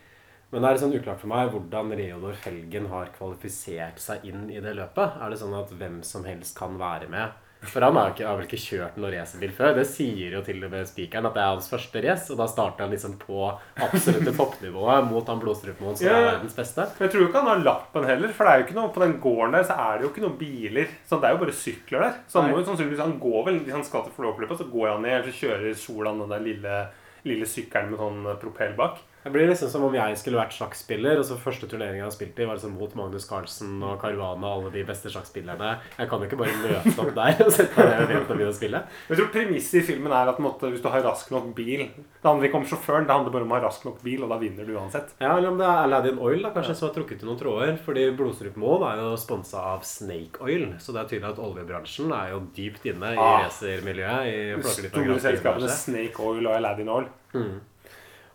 [0.50, 4.58] Men det er sånn uklart for meg hvordan Reodor Felgen har kvalifisert seg inn i
[4.62, 5.20] det løpet.
[5.22, 7.45] Er det sånn at hvem som helst kan være med?
[7.66, 9.72] For han har, ikke, har vel ikke kjørt noen racerbil før.
[9.74, 12.28] Det sier jo til og med spikeren at det er hans første race.
[12.30, 13.46] Og da starter han liksom på
[13.82, 16.12] absolutte toppnivået mot han Blodstrupmoen som Ja.
[16.20, 16.84] er verdens beste.
[16.98, 19.02] Men jeg tror ikke han har lappen heller, for det er jo ikke noe på
[19.02, 20.92] den gården der så er det jo ikke noen biler.
[21.08, 22.14] Så det er jo bare sykler der.
[22.28, 24.88] Så han må jo sannsynligvis Han går vel Hvis han skal til Flåklypa, så går
[24.92, 26.78] han ned, eller så kjører Solan den der lille,
[27.26, 29.00] lille sykkelen med sånn propell bak.
[29.26, 32.14] Det blir liksom som om jeg skulle vært sjakkspiller, og så første turneringen jeg har
[32.14, 35.72] spilt i, var liksom mot Magnus Carlsen og Caruana og alle de beste sjakkspillerne.
[35.98, 38.56] Jeg kan jo ikke bare møte opp der og sette meg ned og begynne å
[38.56, 38.82] spille.
[39.10, 42.22] Jeg tror Premisset i filmen er at måtte, hvis du har rask nok bil Det
[42.22, 44.38] handler ikke om sjåføren, det handler bare om å ha rask nok bil, og da
[44.40, 45.12] vinner du uansett.
[45.20, 47.76] Ja, Eller om det er Aladdin Oil da, kanskje som har trukket i noen tråder.
[47.82, 52.12] Fordi Blodstrup Blodstrupmoen er jo sponsa av Snake Oil, så det er tydelig at oljebransjen
[52.14, 53.46] er jo dypt inne i Ah.
[53.46, 54.64] racermiljøet.
[54.90, 55.68] Store selskapene.
[55.72, 57.08] Snake Oil og Aladdin Oil.
[57.34, 57.56] Mm.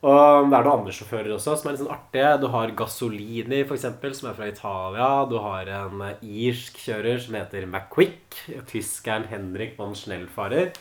[0.01, 2.29] Og det er noen andre sjåfører også som er litt sånn artige.
[2.41, 5.09] Du har Gasolini, eksempel, som er fra Italia.
[5.29, 8.39] Du har en eh, irsk kjører som heter McQuick.
[8.71, 10.71] Tyskeren Henrik von Schnellfarer.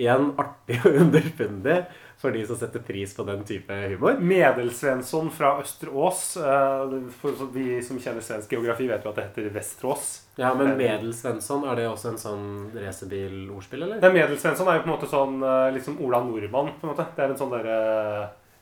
[0.00, 1.82] Igjen artig og underfundig
[2.20, 4.16] for de som setter pris på den type humor.
[4.20, 6.24] Medelsvensson fra Østerås.
[6.40, 10.08] eh, For vi som kjenner svensk geografi, vet jo at det heter Vesterås.
[10.40, 12.48] Ja, men Eh, Medelsvensson, er det også en sånn
[12.80, 14.00] racerbilordspill, eller?
[14.00, 15.40] Det er Medelsvensson er jo på en måte sånn
[15.76, 16.72] liksom Ola Nordmann.
[16.80, 17.10] på en måte.
[17.16, 17.80] Det er en sånn derre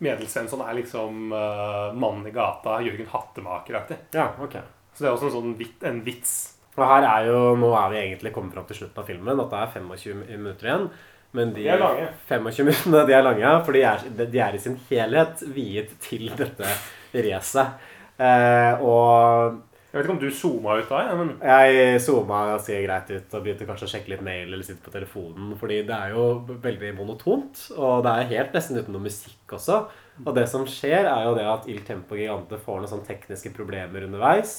[0.05, 3.99] Medelsvensson er liksom uh, mannen i gata, Jørgen Hattemaker-aktig.
[4.15, 4.57] Ja, ok.
[4.95, 6.35] Så det er også en sånn vit, en vits.
[6.79, 9.55] Og her er jo, Nå er vi egentlig kommet fram til slutten av filmen, at
[9.55, 10.89] det er 25 minutter igjen.
[11.37, 12.09] Men de, De er lange.
[12.31, 16.31] 25 minuttene de er lange, for de er, de er i sin helhet viet til
[16.39, 16.71] dette
[17.13, 17.89] racet.
[18.19, 22.81] Eh, og Jeg vet ikke om du zooma ut da, ja, men jeg zooma ganske
[22.85, 25.55] greit ut og begynte kanskje å sjekke litt mail eller sitte på telefonen.
[25.57, 26.27] Fordi det er jo
[26.67, 29.79] veldig monotont, og det er helt nesten uten noe musikk også.
[30.27, 33.55] Og det som skjer, er jo det at Il Tempo Gigante får noen sånne tekniske
[33.57, 34.59] problemer underveis.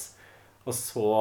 [0.66, 1.12] Og så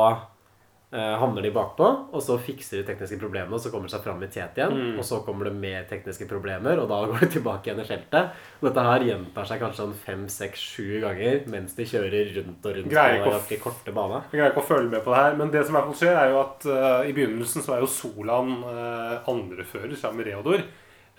[0.89, 4.23] havner de bakpå, og så fikser de tekniske problemene, og så kommer de seg fram
[4.25, 4.73] i tet igjen.
[4.73, 4.95] Mm.
[4.97, 8.32] Og så kommer det mer tekniske problemer, og da går de tilbake igjen i skjeltet.
[8.58, 12.65] Og dette her gjentar seg kanskje sånn fem, seks, sju ganger mens de kjører rundt
[12.65, 14.23] og rundt Greier ikke å- korte bane.
[14.34, 15.38] Greier ikke å følge med på det her.
[15.43, 17.86] Men det som i hvert fall skjer, er jo at uh, i begynnelsen så er
[17.86, 20.65] jo Solan uh, andrefører sammen med Reodor.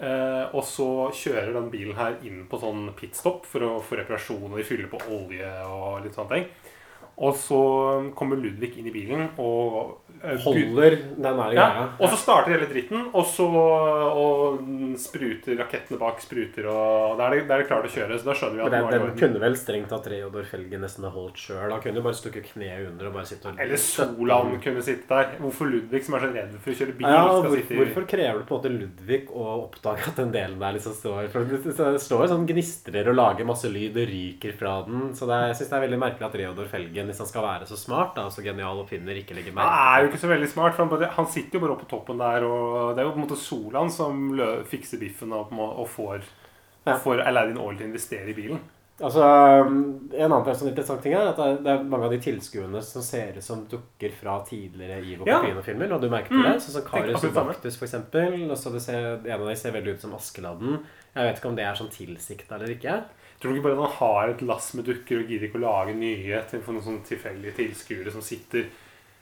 [0.01, 4.51] Uh, og så kjører den bilen her inn på sånn pitstop for å få reparasjon,
[4.57, 6.77] de fyller på olje og litt sånne ting.
[7.21, 7.61] Og så
[8.17, 11.67] kommer Ludvig inn i bilen og eh, Holder den der ja.
[12.01, 17.37] Og så starter hele dritten, og så og spruter rakettene bak spruter, og da er
[17.37, 18.17] det, det klart å kjøre.
[18.21, 21.41] Så da skjønner vi at det den kunne vel strengt tatt Reodor Felgen nesten holdt
[21.41, 21.69] sjøl.
[21.75, 25.09] Han kunne jo bare stukket kneet under og bare sitte og Eller Solan kunne sitte
[25.11, 25.37] der.
[25.41, 27.81] Hvorfor Ludvig, som er så redd for å kjøre bil, Ja, skal hvor, sitte i
[27.83, 31.31] Hvorfor krever det på en måte Ludvig å oppdage at den delen der liksom står
[31.33, 35.11] For det står sånn gnistrer og lager masse lyd og ryker fra den.
[35.17, 37.66] Så det jeg syns det er veldig merkelig at Reodor Felgen, hvis han skal være
[37.68, 40.49] så smart da, så genial og finner ikke legger Han er jo ikke så veldig
[40.55, 43.09] smart, for han, bare, han sitter jo bare oppe på toppen der, og det er
[43.11, 46.23] jo på en måte Solan som lø, fikser biffen og, og får,
[47.05, 48.61] får Aladdin Oil til å investere i bilen.
[49.01, 53.01] Altså, En annen sånn interessant ting er at det er, mange av de tilskuerne som
[53.01, 55.38] ser ut som dukker fra tidligere Ivo Ja.
[55.40, 55.94] Caprino-filmer.
[55.96, 56.42] Og du merker Mm.
[56.44, 56.53] det?
[56.61, 57.33] Sånn som Karius og.
[57.33, 58.37] Baktus, for eksempel.
[58.51, 60.85] Og så det ser, en av dem ser veldig ut som Askeladden.
[61.16, 62.99] Jeg vet ikke om det er sånn tilsikta eller ikke.
[63.40, 65.94] Tror du ikke bare han har et lass med dukker og gidder ikke å lage
[65.96, 68.66] nye til for noen sånne tilfeldige tilskuere som sitter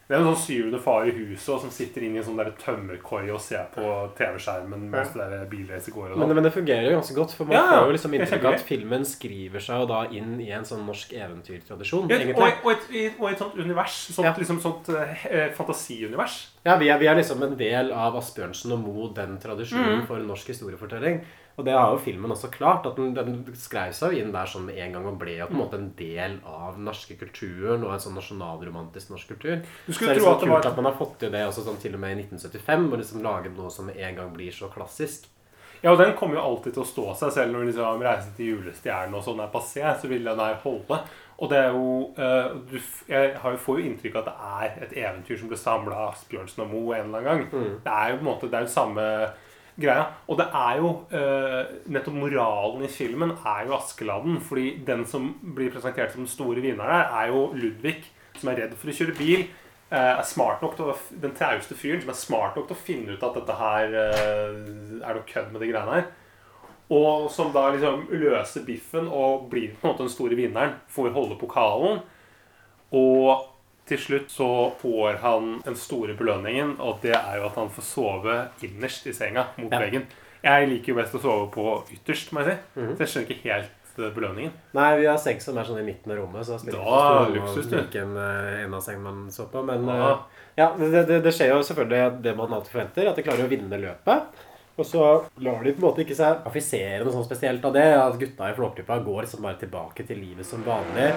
[0.08, 2.38] Det er en sånn syvende far i huset og som sitter inne i en sånn
[2.40, 3.84] der tømmerkoi og ser på
[4.16, 6.14] TV-skjermen mens det bilracet går.
[6.14, 6.34] og Men, sånn.
[6.38, 7.74] men det fungerer jo ganske godt, for man Ja, ja.
[7.82, 10.86] får jo liksom inntrykk av at filmen skriver seg jo da inn i en sånn
[10.88, 12.08] norsk eventyrtradisjon.
[12.08, 13.98] Ja, og, og, et, og et sånt univers.
[14.16, 16.38] Sånt, liksom sånt eh, fantasiunivers.
[16.64, 20.06] Ja, vi er, vi er liksom en del av Asbjørnsen og Moe, den tradisjonen Mm.
[20.08, 21.20] for norsk historiefortelling.
[21.58, 22.86] Og det har jo filmen også klart.
[22.86, 25.48] at Den, den skrev seg jo inn der sånn med en gang og ble jo
[25.50, 29.64] på en måte en del av den norske kulturen og en sånn nasjonalromantisk norsk kultur.
[29.86, 31.42] Du Så det er tro at det kult var- at man har fått til det
[31.48, 34.30] også sånn til og med i 1975, og liksom laget noe som med en gang
[34.32, 35.26] blir så klassisk.
[35.82, 38.46] Ja, og den kommer jo alltid til å stå seg, selv når liksom Reisen til
[38.52, 41.00] julestjernen og sånn er passé, så vil den her holde.
[41.38, 44.96] Og det er jo uh, du, Jeg får jo inntrykk av at det er et
[45.04, 47.44] eventyr som ble samla av Asbjørnsen og Moe en eller annen gang.
[47.52, 47.76] Mm.
[47.84, 49.04] Det er jo på en måte Det er jo samme
[49.80, 50.04] greia.
[50.28, 54.40] Og det er jo uh, Nettopp moralen i filmen er jo Askeladden.
[54.44, 58.02] Fordi den som blir presentert som den store vinneren her, er jo Ludvig,
[58.38, 59.48] som er redd for å kjøre bil.
[59.88, 62.86] Uh, er smart nok til å, Den trauste fyren som er smart nok til å
[62.90, 64.56] finne ut at dette her uh,
[65.00, 66.08] er noe kødd med de greiene her.
[66.88, 70.78] Og som da liksom løser biffen og blir på en måte den store vinneren.
[70.92, 72.00] Får holde pokalen.
[72.96, 73.44] Og
[73.88, 74.48] til slutt så
[74.80, 79.12] får han den store belønningen, og det er jo at han får sove innerst i
[79.16, 79.80] senga mot Ja.
[79.80, 80.06] veggen.
[80.44, 82.80] Jeg liker jo best å sove på ytterst, må jeg si.
[82.80, 82.92] Mhm.
[82.96, 84.52] Så jeg skjønner ikke helt eh, belønningen.
[84.78, 87.32] Nei, vi har seng som er sånn i midten av rommet, så spiller Da, ikke
[87.32, 87.76] så luksus, du.
[87.76, 88.16] hvilken
[88.64, 89.64] en av seng man så på.
[89.66, 90.10] Men Ja.
[90.12, 90.18] eh,
[90.58, 93.48] ja, det, det, det skjer jo selvfølgelig det man alltid forventer, at de klarer å
[93.50, 94.22] vinne løpet.
[94.78, 95.02] Og så
[95.42, 97.82] lar de på en måte ikke seg affisere noe sånn spesielt av det.
[97.98, 101.10] At gutta i Flåklypa går liksom bare tilbake til livet som vanlig.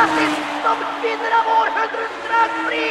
[0.00, 0.32] Latin,
[0.64, 2.84] som vinner av århundrets dragfri!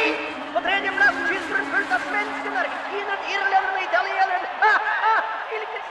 [0.54, 4.44] På tredjeplass tyskeren fulgt av svensken, argentineren, irlenderen og italieneren.
[4.60, 4.70] Ha,
[5.06, 5.16] ha!
[5.50, 5.88] Hvilket!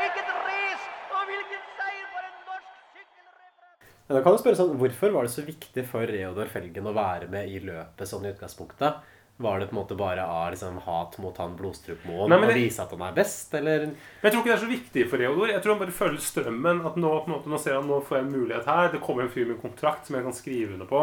[0.00, 0.90] Hvilket race!
[1.14, 4.12] Og hvilken seier for en norsk sykkelreferanse!
[4.12, 7.30] Da kan du spørre sånn, Hvorfor var det så viktig for Reodor Felgen å være
[7.32, 9.00] med i løpet sånn i utgangspunktet?
[9.40, 12.90] Var det på en måte bare av liksom, hat mot han blodstrupmoen og vise at
[12.92, 13.86] han er best, eller?
[13.88, 15.52] Men jeg tror ikke det er så viktig for Reodor.
[15.54, 16.82] Jeg tror han bare følger strømmen.
[16.90, 18.90] At nå, måte, nå ser han nå får jeg en mulighet her.
[18.92, 21.00] Det kommer en fyr med en kontrakt som jeg kan skrive under på.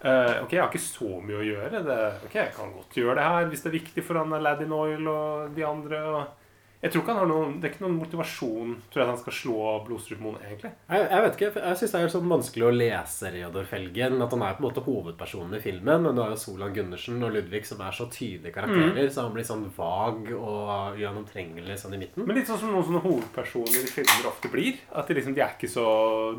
[0.00, 1.80] Uh, ok, jeg har ikke så mye å gjøre.
[1.84, 1.96] Det,
[2.28, 5.10] ok, Jeg kan godt gjøre det her hvis det er viktig for han Aladdin Oil
[5.12, 6.04] og de andre.
[6.12, 6.49] Og
[6.80, 9.18] jeg tror ikke han har noen, Det er ikke noen motivasjon tror jeg at han
[9.20, 10.70] skal slå Blodstrup-Moen, egentlig.
[10.88, 14.16] Jeg, jeg vet ikke, jeg syns det er sånn vanskelig å lese Reodor Felgen.
[14.24, 17.20] At han er på en måte hovedpersonen i filmen, men du har jo Solan Gundersen
[17.26, 21.98] og Ludvig som er så tydelige karakterer, så han blir sånn vag og ugjennomtrengelig sånn
[21.98, 22.24] i midten.
[22.24, 24.80] Men litt sånn som noen sånne hovedpersoner i filmer ofte blir.
[24.96, 25.86] At det liksom, de er ikke så,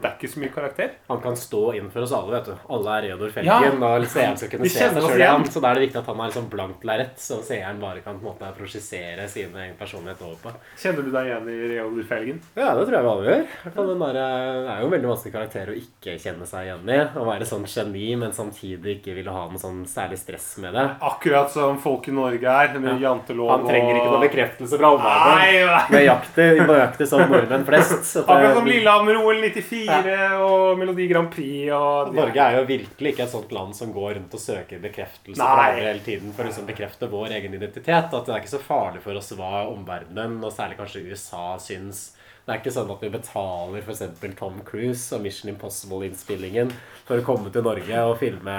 [0.02, 0.98] det er ikke så mye karakter.
[1.12, 2.68] Han kan stå inn for oss alle, vet du.
[2.74, 3.60] Alle er Reodor Ja.
[3.62, 5.48] Felgen, og seeren skal kunne se seg sjøl igjen.
[5.54, 8.18] Så da er det viktig at han har liksom blankt lerret, så seeren bare kan
[8.18, 10.52] på en måte prosjisere sine personlighet over på.
[10.82, 12.40] Kjenner du deg igjen i Reodor Felgen?
[12.56, 13.46] Ja, det tror jeg vi alle gjør.
[13.64, 17.00] Der, det er jo en veldig vanskelig karakter å ikke kjenne seg igjen i.
[17.22, 20.86] Å være sånn geni, men samtidig ikke ville ha noe sånn særlig stress med det.
[21.02, 22.78] Akkurat som folk i Norge er.
[22.82, 25.92] Med jantelov Han trenger ikke noe bekreftelse fra omverdenen.
[25.96, 28.04] Nøyaktig, nøyaktig som nordmenn flest.
[28.06, 32.66] Så at det- Akkurat som Lillehammer-OL 94 og Melodi Grand Prix og Norge er jo
[32.70, 36.32] virkelig ikke et sånt land som går rundt og søker bekreftelse fra andre hele tiden
[36.34, 38.14] for å liksom bekrefte vår egen identitet.
[38.14, 42.12] At det er ikke så farlig for oss hva omverdenen, og særlig kanskje USA, syns.
[42.42, 44.02] Det er ikke sånn at vi betaler f.eks.
[44.40, 46.72] Tom Cruise og Mission Impossible-innspillingen
[47.06, 48.56] for å komme til Norge og filme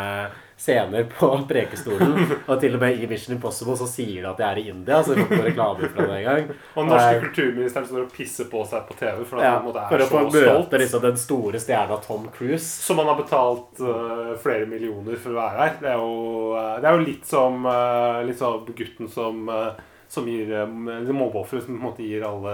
[0.62, 2.14] scener på Prekestolen.
[2.50, 5.00] Og til og med i Mission Impossible så sier de at de er i India,
[5.02, 6.52] så de får ikke reklame fra det engang.
[6.54, 9.52] Og den norske Eh, kulturministeren står og pisser på seg på TV for at ja,
[9.58, 10.36] han en for er å så stolt.
[10.36, 12.68] møte liksom, den store stjerna Tom Cruise.
[12.86, 15.78] Som han har betalt uh, flere millioner for å være her.
[15.82, 19.72] Det er jo, øh, det er jo litt som uh, litt sånn gutten som øh,
[20.12, 22.52] som gir øh, mobbeofre som på en måte gir alle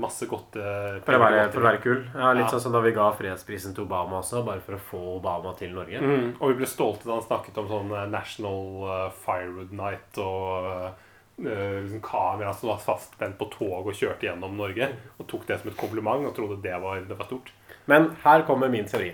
[0.00, 1.98] masse godt øh, For å være, for å være kul.
[2.14, 2.52] Ja, litt Ja.
[2.54, 5.74] sånn som da vi ga fredsprisen til Obama også, bare for å få Obama til
[5.76, 6.00] Norge.
[6.00, 8.62] Mm, og vi ble stolte da han snakket om sånn eh, National
[8.94, 10.94] eh, Firewood Night og uh,
[11.36, 14.88] liksom kamera som var fastspent på tog og kjørte gjennom Norge.
[15.20, 17.52] Og tok det som et kompliment og trodde det var, det var stort.
[17.92, 19.10] Men her kommer min teori.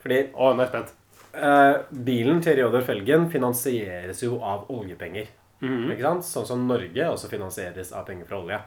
[0.00, 0.94] Fordi Å, nå er jeg spent.
[1.36, 5.28] Uh, bilen til Reodor Felgen finansieres jo av oljepenger.
[5.62, 6.24] Ikke sant?
[6.28, 8.60] Sånn som Norge også finansieres av penger fra olje.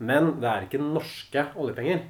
[0.00, 2.06] Men det er ikke norske oljepenger.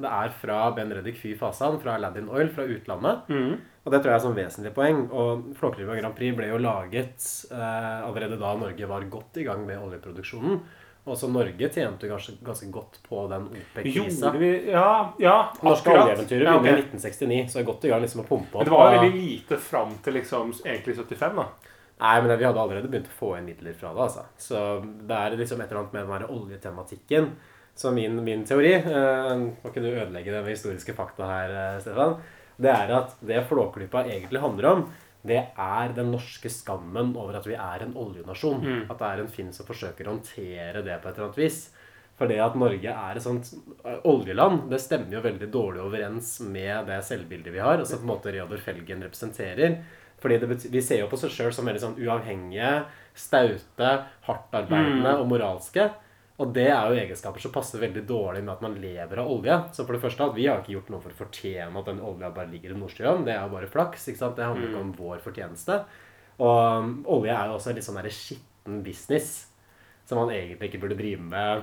[0.00, 3.28] Det er fra Ben Reddik Fy Fasan, fra Aladdin Oil, fra utlandet.
[3.28, 3.58] Mhm.
[3.80, 4.98] Og det tror jeg er sånn vesentlig poeng.
[5.10, 9.64] Og Flåklypa Grand Prix ble jo laget eh, allerede da Norge var godt i gang
[9.66, 10.60] med oljeproduksjonen.
[11.08, 14.34] Og så Norge tjente ganske, ganske godt på den OPEC-krisa.
[14.68, 16.76] Ja, ja Norske oljeeventyret begynte Ja, okay.
[16.76, 18.60] i 1969, så det er godt i gang liksom å pumpe opp.
[18.60, 21.69] Men det var veldig lite fram til liksom egentlig 75, da.
[22.00, 24.06] Nei, men vi hadde allerede begynt å få inn midler fra det.
[24.06, 24.26] altså.
[24.40, 27.30] Så det er liksom et eller annet med den der oljetematikken.
[27.80, 31.78] Så min, min teori eh, Må ikke du ødelegge det med historiske fakta her, eh,
[31.84, 32.16] Stefan.
[32.60, 34.82] Det er at det Flåklypa egentlig handler om,
[35.22, 38.60] det er den norske skammen over at vi er en oljenasjon.
[38.64, 38.82] Mm.
[38.88, 41.62] At det er en Finn som forsøker å håndtere det på et eller annet vis.
[42.20, 43.52] For det at Norge er et sånt
[43.84, 47.80] eh, oljeland, det stemmer jo veldig dårlig overens med det selvbildet vi har.
[47.80, 49.80] Altså på en måte Reodor Felgen representerer.
[50.20, 52.84] Fordi det bety Vi ser jo på seg sjøl som veldig sånn uavhengige,
[53.16, 53.90] staute,
[54.26, 55.20] hardtarbeidende Mm.
[55.20, 55.90] og moralske.
[56.40, 59.56] Og det er jo egenskaper som passer veldig dårlig med at man lever av olje.
[59.74, 62.00] Så for det første at Vi har ikke gjort noe for å fortjene at den
[62.00, 63.24] olja bare ligger i Nordsjøen.
[63.24, 64.08] Det er jo bare flaks.
[64.08, 64.36] ikke sant?
[64.36, 65.84] Det handler ikke om vår fortjeneste.
[66.40, 69.48] Og um, olje er jo også litt sånn skitten business
[70.06, 71.62] som man egentlig ikke burde drive med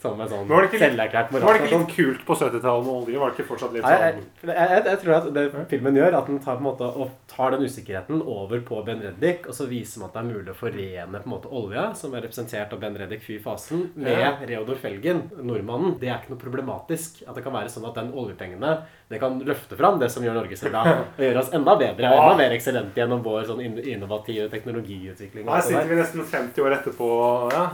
[0.00, 0.96] som en sånn Var det ikke litt,
[1.32, 3.18] var det ikke litt kult på 70-tallet med olje?
[3.20, 5.98] Var det ikke fortsatt litt Nei, jeg, sånn jeg, jeg, jeg tror at det filmen
[6.00, 9.48] gjør, at den tar, på en måte, og tar den usikkerheten over på Ben Reddik,
[9.50, 12.16] og så viser man at det er mulig å forene på en måte olja, som
[12.16, 14.32] er representert av Ben Reddik Fy Fasen, med Ja.
[14.50, 15.98] Reodor Felgen, nordmannen.
[16.00, 17.22] Det er ikke noe problematisk.
[17.28, 18.74] At det kan være sånn at den oljepengene
[19.10, 20.84] det kan løfte fram det som gjør Norge så bra,
[21.18, 25.48] og gjøre oss enda bedre og enda mer eksellente gjennom vår sånn innovative teknologiutvikling.
[25.50, 27.10] Her sitter vi nesten 50 år etterpå.
[27.54, 27.66] Ja.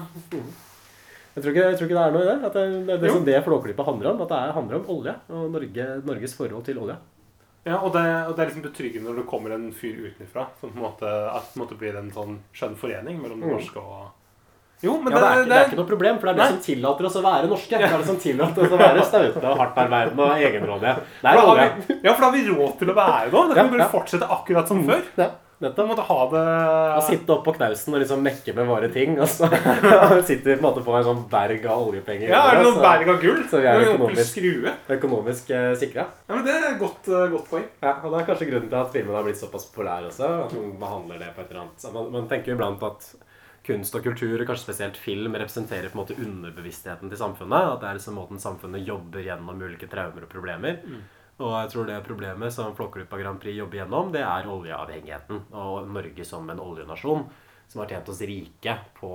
[1.37, 2.37] Jeg tror, ikke, jeg tror ikke det er noe i det.
[2.49, 4.23] At det, det det som det Flåklypa handler om.
[4.25, 6.97] At det er, handler om olje og Norge, Norges forhold til olje.
[7.67, 10.71] Ja, og det, og det er liksom betryggende når det kommer en fyr utenfra som
[10.71, 13.57] på en måte, at det måte blir en sånn skjønn forening mellom det Mm.
[13.59, 14.07] norske og
[14.85, 16.53] Jo, men ja, det, er, det er ikke noe problem, for det er det Nei.
[16.53, 17.79] som tillater oss å være norske.
[17.81, 20.95] Det er det som tillater oss å være staute og hardtarbeidende og egenrådige.
[22.05, 23.33] Ja, for da har vi råd til å være det.
[23.49, 25.03] Da kan vi bare fortsette akkurat som før.
[25.17, 25.29] Ja,
[25.65, 25.89] nettopp.
[25.91, 26.45] måtte ha det
[26.97, 29.49] Å sitte oppå knausen og liksom mekke med våre ting, og så
[30.29, 32.31] sitter vi på en måte på en sånn berg av oljepenger.
[32.33, 33.43] Ja, er det noen berg av gull?
[33.51, 34.41] Så vi er økonomisk,
[34.99, 36.09] økonomisk eh, sikra.
[36.27, 37.69] Ja, men Det er et godt, eh, godt poeng.
[37.83, 40.33] Ja, og Det er kanskje grunnen til at filmen har blitt såpass populær også.
[40.47, 43.13] At man behandler det på et eller annet Man, man tenker jo iblant at
[43.67, 47.73] kunst og kultur, og kanskje spesielt film, representerer på en måte underbevisstheten til samfunnet.
[47.73, 50.79] At det er liksom måten samfunnet jobber gjennom ulike traumer og problemer.
[51.37, 55.43] Og jeg tror det problemet som Flåklypa Grand Prix jobber gjennom, det er oljeavhengigheten.
[55.53, 57.27] Og Norge som en oljenasjon
[57.69, 59.13] som har tjent oss rike på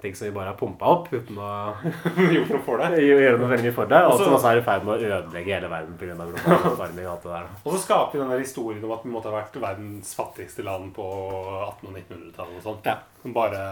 [0.00, 1.50] ting som vi bare har pumpa opp uten å
[2.34, 3.00] gjøre noe for det.
[3.00, 4.00] gjøre noe veldig for det.
[4.08, 6.16] Og som også er i ferd med å ødelegge hele verden pga.
[6.18, 7.46] global oppvarming og alt det der.
[7.62, 10.66] Og så skaper vi den der historien om at vi måtte ha vært verdens fattigste
[10.66, 12.90] land på 1800- og 1900-tallet og sånt.
[12.90, 12.98] Ja.
[13.36, 13.62] Bare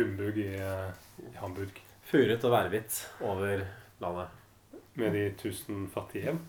[0.00, 1.78] humbug i, i Hamburg.
[2.10, 3.62] Furet og værhvitt over
[4.02, 4.42] landet.
[4.96, 6.40] Med de tusen fattige hjem.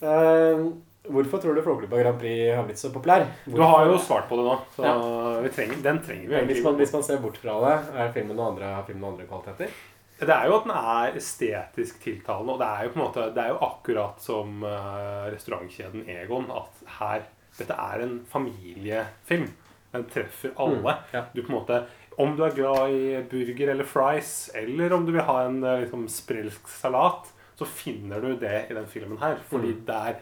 [0.00, 0.62] Eh,
[1.10, 3.26] hvorfor tror du Flåklypa Grand Prix har blitt så populær?
[3.44, 5.40] Du har jo svart på det nå, så Ja.
[5.42, 8.12] vi trenger, den trenger vi Men hvis man, hvis man ser bort fra det, er
[8.12, 9.70] filmen noen andre, har filmen noen andre kvaliteter?
[10.20, 13.34] Det er jo at den er estetisk tiltalende, og det er jo på en måte
[13.34, 17.22] Det er jo akkurat som eh, restaurantkjeden Egon at her
[17.58, 19.48] Dette er en familiefilm.
[19.92, 20.76] Den treffer alle.
[20.78, 21.24] Mm, ja.
[21.34, 21.80] Du på en måte
[22.18, 25.80] Om du er glad i burger eller fries, eller om du vil ha en eh,
[25.84, 29.36] liksom, sprelsk salat, så finner du det i den filmen her.
[29.48, 29.84] Fordi Mm.
[29.86, 30.16] det er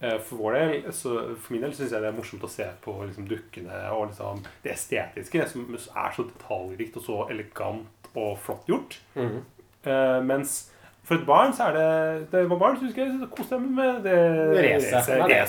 [0.00, 2.66] eh, for vår del, så for min del syns jeg det er morsomt å se
[2.84, 8.38] på liksom, dukkene og liksom, det estetiske, som er så detaljrikt og så elegant og
[8.38, 9.00] flott gjort.
[9.14, 9.42] Mm.
[9.86, 10.71] Uh, mens
[11.02, 11.86] for et barn så er det
[12.30, 14.18] Det var barn, så husker jeg koste meg med det
[14.62, 15.08] Racet.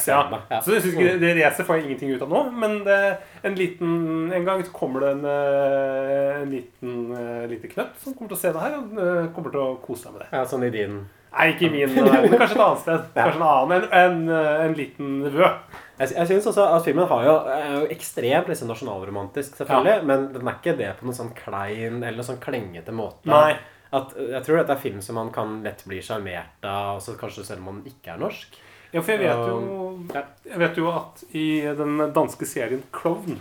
[0.10, 0.62] Ja, ja.
[0.66, 2.99] Så jeg ikke, det racet får jeg ingenting ut av nå, men det,
[3.45, 8.16] en liten En gang så kommer det en, eh, en liten eh, lite knøtt som
[8.18, 10.32] kommer til å se det her, og eh, kommer til å kose seg med det.
[10.34, 13.06] Ja, sånn i din Nei, ikke i min men Kanskje et annet sted.
[13.16, 13.24] Ja.
[13.24, 13.88] Kanskje en annen.
[13.89, 15.78] En, en, en liten rød.
[15.97, 20.06] Jeg, jeg synes også at filmen har jo, er jo ekstremt liksom, nasjonalromantisk, selvfølgelig.
[20.10, 23.26] Men den er ikke det på noen sånn klein eller sånn klengete måte.
[23.34, 23.56] Nei.
[23.94, 27.46] At, jeg tror dette er film som man kan lett bli sjarmert av, også kanskje
[27.46, 28.58] selv om man ikke er norsk.
[28.94, 29.58] Ja, for jeg vet jo,
[29.94, 30.06] Um,
[30.46, 33.39] jeg vet jo at i den danske serien Klovn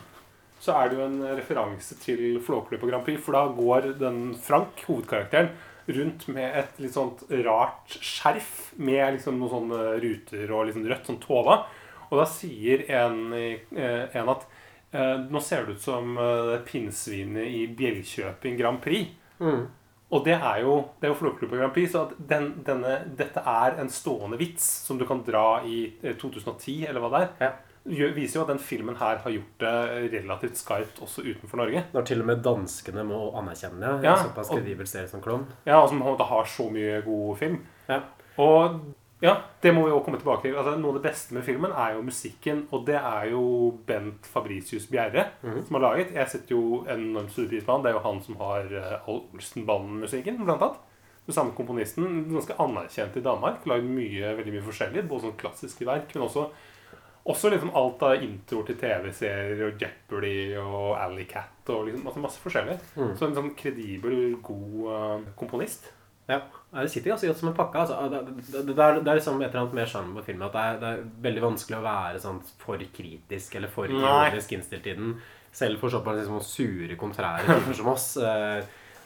[0.63, 4.85] så er det jo en referanse til Flåklypa Grand Prix, for da går den Frank,
[4.87, 5.49] hovedkarakteren,
[5.91, 11.11] rundt med et litt sånt rart skjerf med liksom noen sånne ruter og liksom rødt
[11.11, 11.65] sånn tova.
[12.13, 14.47] Og da sier en, eh, en at
[14.93, 19.11] eh, nå ser det ut som eh, pinnsvinet i Bjellkjøping Grand Prix.
[19.43, 19.65] Mm.
[20.13, 23.79] Og det er jo, det er jo Flåklypa Grand Prix, så den, denne, dette er
[23.81, 27.31] en stående vits som du kan dra i eh, 2010, eller hva det er.
[27.47, 27.53] Ja.
[27.89, 31.81] Gjør- Viser jo at den filmen her har gjort det relativt skarpt også utenfor Norge.
[31.95, 35.47] Når til og med danskene må anerkjenne Ja, en såpass og- kredibel serie som Klovn.
[35.67, 37.59] Ja, og som har så mye god film.
[37.89, 38.01] Ja.
[38.39, 38.81] Og
[39.23, 40.57] ja, det må vi også komme tilbake til.
[40.59, 43.43] Altså, noe av det beste med filmen er jo musikken, og det er jo
[43.87, 45.61] Bent Fabricius Bjerre Mhm.
[45.69, 46.11] som har laget.
[46.15, 47.83] Jeg setter jo enormt stor pris på han.
[47.85, 50.81] Det er jo han som har uh, Al Olsen-banden-musikken, blant annet.
[51.27, 53.63] Den samme komponisten, ganske anerkjent i Danmark.
[53.71, 56.49] Lagd mye, veldig mye forskjellig, både sånn klassiske verk, men også
[57.25, 62.19] også liksom alt av introer til TV-serier og Jeopardy og Alley Cat og liksom masse,
[62.19, 62.75] masse forskjellig.
[62.99, 63.13] Mm.
[63.15, 65.93] Så en sånn kredibel, god uh, komponist.
[66.33, 67.83] Ja, det sitter ganske godt som en pakke.
[67.83, 67.99] Altså.
[68.09, 70.47] Det, det, det, er, det er liksom et eller annet mer sjarm på filmen.
[70.49, 74.55] At det er, det er veldig vanskelig å være sånn for kritisk eller for ironisk
[74.57, 75.17] innstilt i den.
[75.53, 78.07] Selv for såpass liksom, sure, kontrære typer som oss.
[78.17, 78.63] Eh,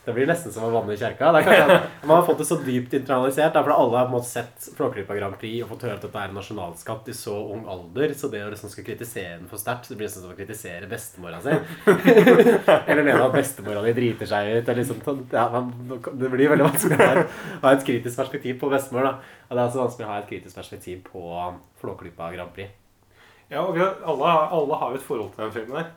[0.07, 1.33] Det blir nesten som å vanne i kjerka.
[1.35, 3.53] Er kanskje Man har fått det så dypt internalisert.
[3.57, 6.05] Da, for alle har på en måte sett Flåklypa Grand Prix og fått høre at
[6.07, 8.15] dette er en nasjonalskatt i så ung alder.
[8.15, 10.87] Så det å liksom skal kritisere den for sterkt, det blir nesten som å kritisere
[10.91, 11.57] bestemora si.
[12.87, 14.71] Eller mene at bestemora di driter seg ut.
[14.79, 17.11] Liksom, sånn, ja, man, det blir veldig vanskelig å
[17.67, 19.11] ha- et kritisk perspektiv på bestemor.
[19.11, 19.15] da.
[19.51, 21.27] Og det er også vanskelig å ha et kritisk perspektiv på
[21.83, 22.71] Flåklypa Grand Prix.
[23.51, 25.91] Ja, og har, alle, alle har jo et forhold til den filmen her.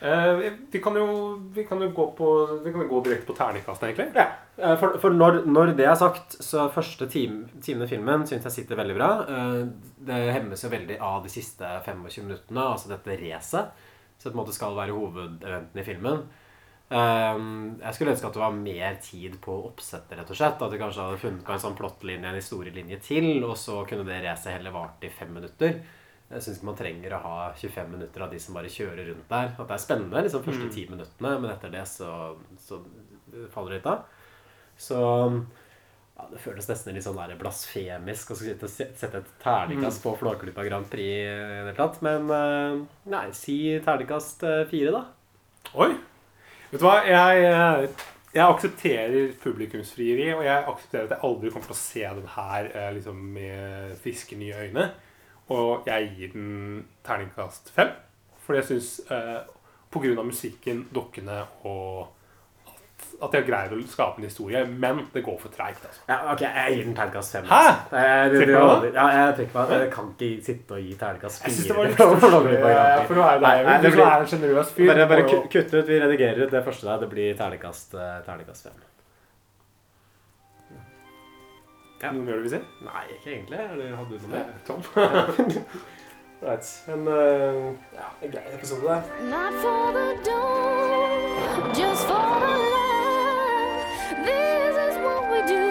[0.00, 0.40] Eh,
[0.70, 1.06] vi, kan jo,
[1.50, 2.26] vi kan jo gå på
[2.62, 4.12] Vi kan gå direkte på terningkastene, egentlig.
[4.14, 4.28] Ja,
[4.62, 8.46] eh, for, for når, når det er sagt, så første time, timen i filmen syns
[8.46, 9.10] jeg sitter veldig bra.
[9.26, 9.62] Eh,
[10.08, 13.74] Det hemmes jo veldig av de siste 25 minuttene, altså dette racet.
[14.18, 16.22] Det på en måte skal være hovedeventen i filmen.
[16.94, 17.42] Eh,
[17.82, 20.62] Jeg skulle ønske at det var mer tid på oppsettet, rett og slett.
[20.62, 24.06] At vi kanskje hadde funnet på en sånn plottlinje, en historielinje til, og så kunne
[24.06, 25.80] det racet heller vart i fem minutter.
[26.28, 29.30] Jeg syns ikke man trenger å ha 25 minutter av de som bare kjører rundt
[29.30, 29.54] der.
[29.54, 30.74] At det er spennende liksom første Mm.
[30.74, 32.82] ti minuttene, men etter det så, så
[33.54, 34.02] faller det litt av.
[34.76, 34.98] Så
[36.18, 40.88] ja, det føles nesten litt sånn der blasfemisk å sette et terningkast på Flåklypa Grand
[40.90, 41.24] Prix.
[41.24, 42.02] i det tatt.
[42.04, 45.04] Men eh, nei, si terningkast eh, fire, da.
[45.80, 45.92] Oi!
[46.70, 46.98] Vet du hva?
[47.08, 52.04] Jeg, eh, jeg aksepterer publikumsfrieri, og jeg aksepterer at jeg aldri kommer til å se
[52.20, 54.90] den her liksom, med friske, nye øyne.
[55.50, 57.88] Og jeg gir den terningkast fem.
[58.44, 59.40] Fordi jeg syns eh,
[60.20, 62.08] av musikken, dokkene og
[63.22, 64.60] at, jeg greier å skape en historie.
[64.66, 65.82] Men det går for treigt.
[65.86, 66.00] Altså.
[66.08, 67.44] Ja, ok, Jeg gir den terningkast fem.
[67.48, 67.58] Hæ?
[67.62, 67.96] altså.
[67.96, 68.92] Eh, det- det- Trekker du?
[68.98, 69.70] Ja, jeg trekker meg.
[69.80, 73.08] Jeg kan ikke sitte og gi terningkast Jeg synes det var litt for Prix.
[73.08, 73.82] for å være deg.
[73.82, 74.86] Du det er en sjenerøs fyr.
[74.92, 75.86] Bare, bare kutt ut.
[75.88, 76.98] Vi redigerer ut det første der.
[77.06, 78.78] Det blir terningkast, eh, terningkast fem.
[82.02, 82.12] Ja.
[82.12, 82.58] Noe mer du vil si?
[82.86, 83.58] Nei, ikke egentlig.
[83.72, 84.44] Eller hadde du noe mer?
[84.66, 84.82] Tom?
[86.46, 86.66] right.
[86.94, 87.54] En, eh,
[87.98, 89.02] ja, en grei episode, det.
[89.32, 93.82] Not for the dawn, just for the light.
[94.28, 95.66] This is what we do.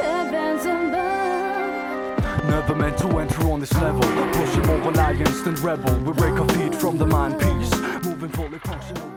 [0.00, 2.48] Advance and bound.
[2.48, 4.00] Never meant to enter on this level.
[4.32, 5.94] Pushing more alliance than rebel.
[6.06, 7.72] We break our feet from the mind piece.
[8.02, 9.08] Moving fully functional.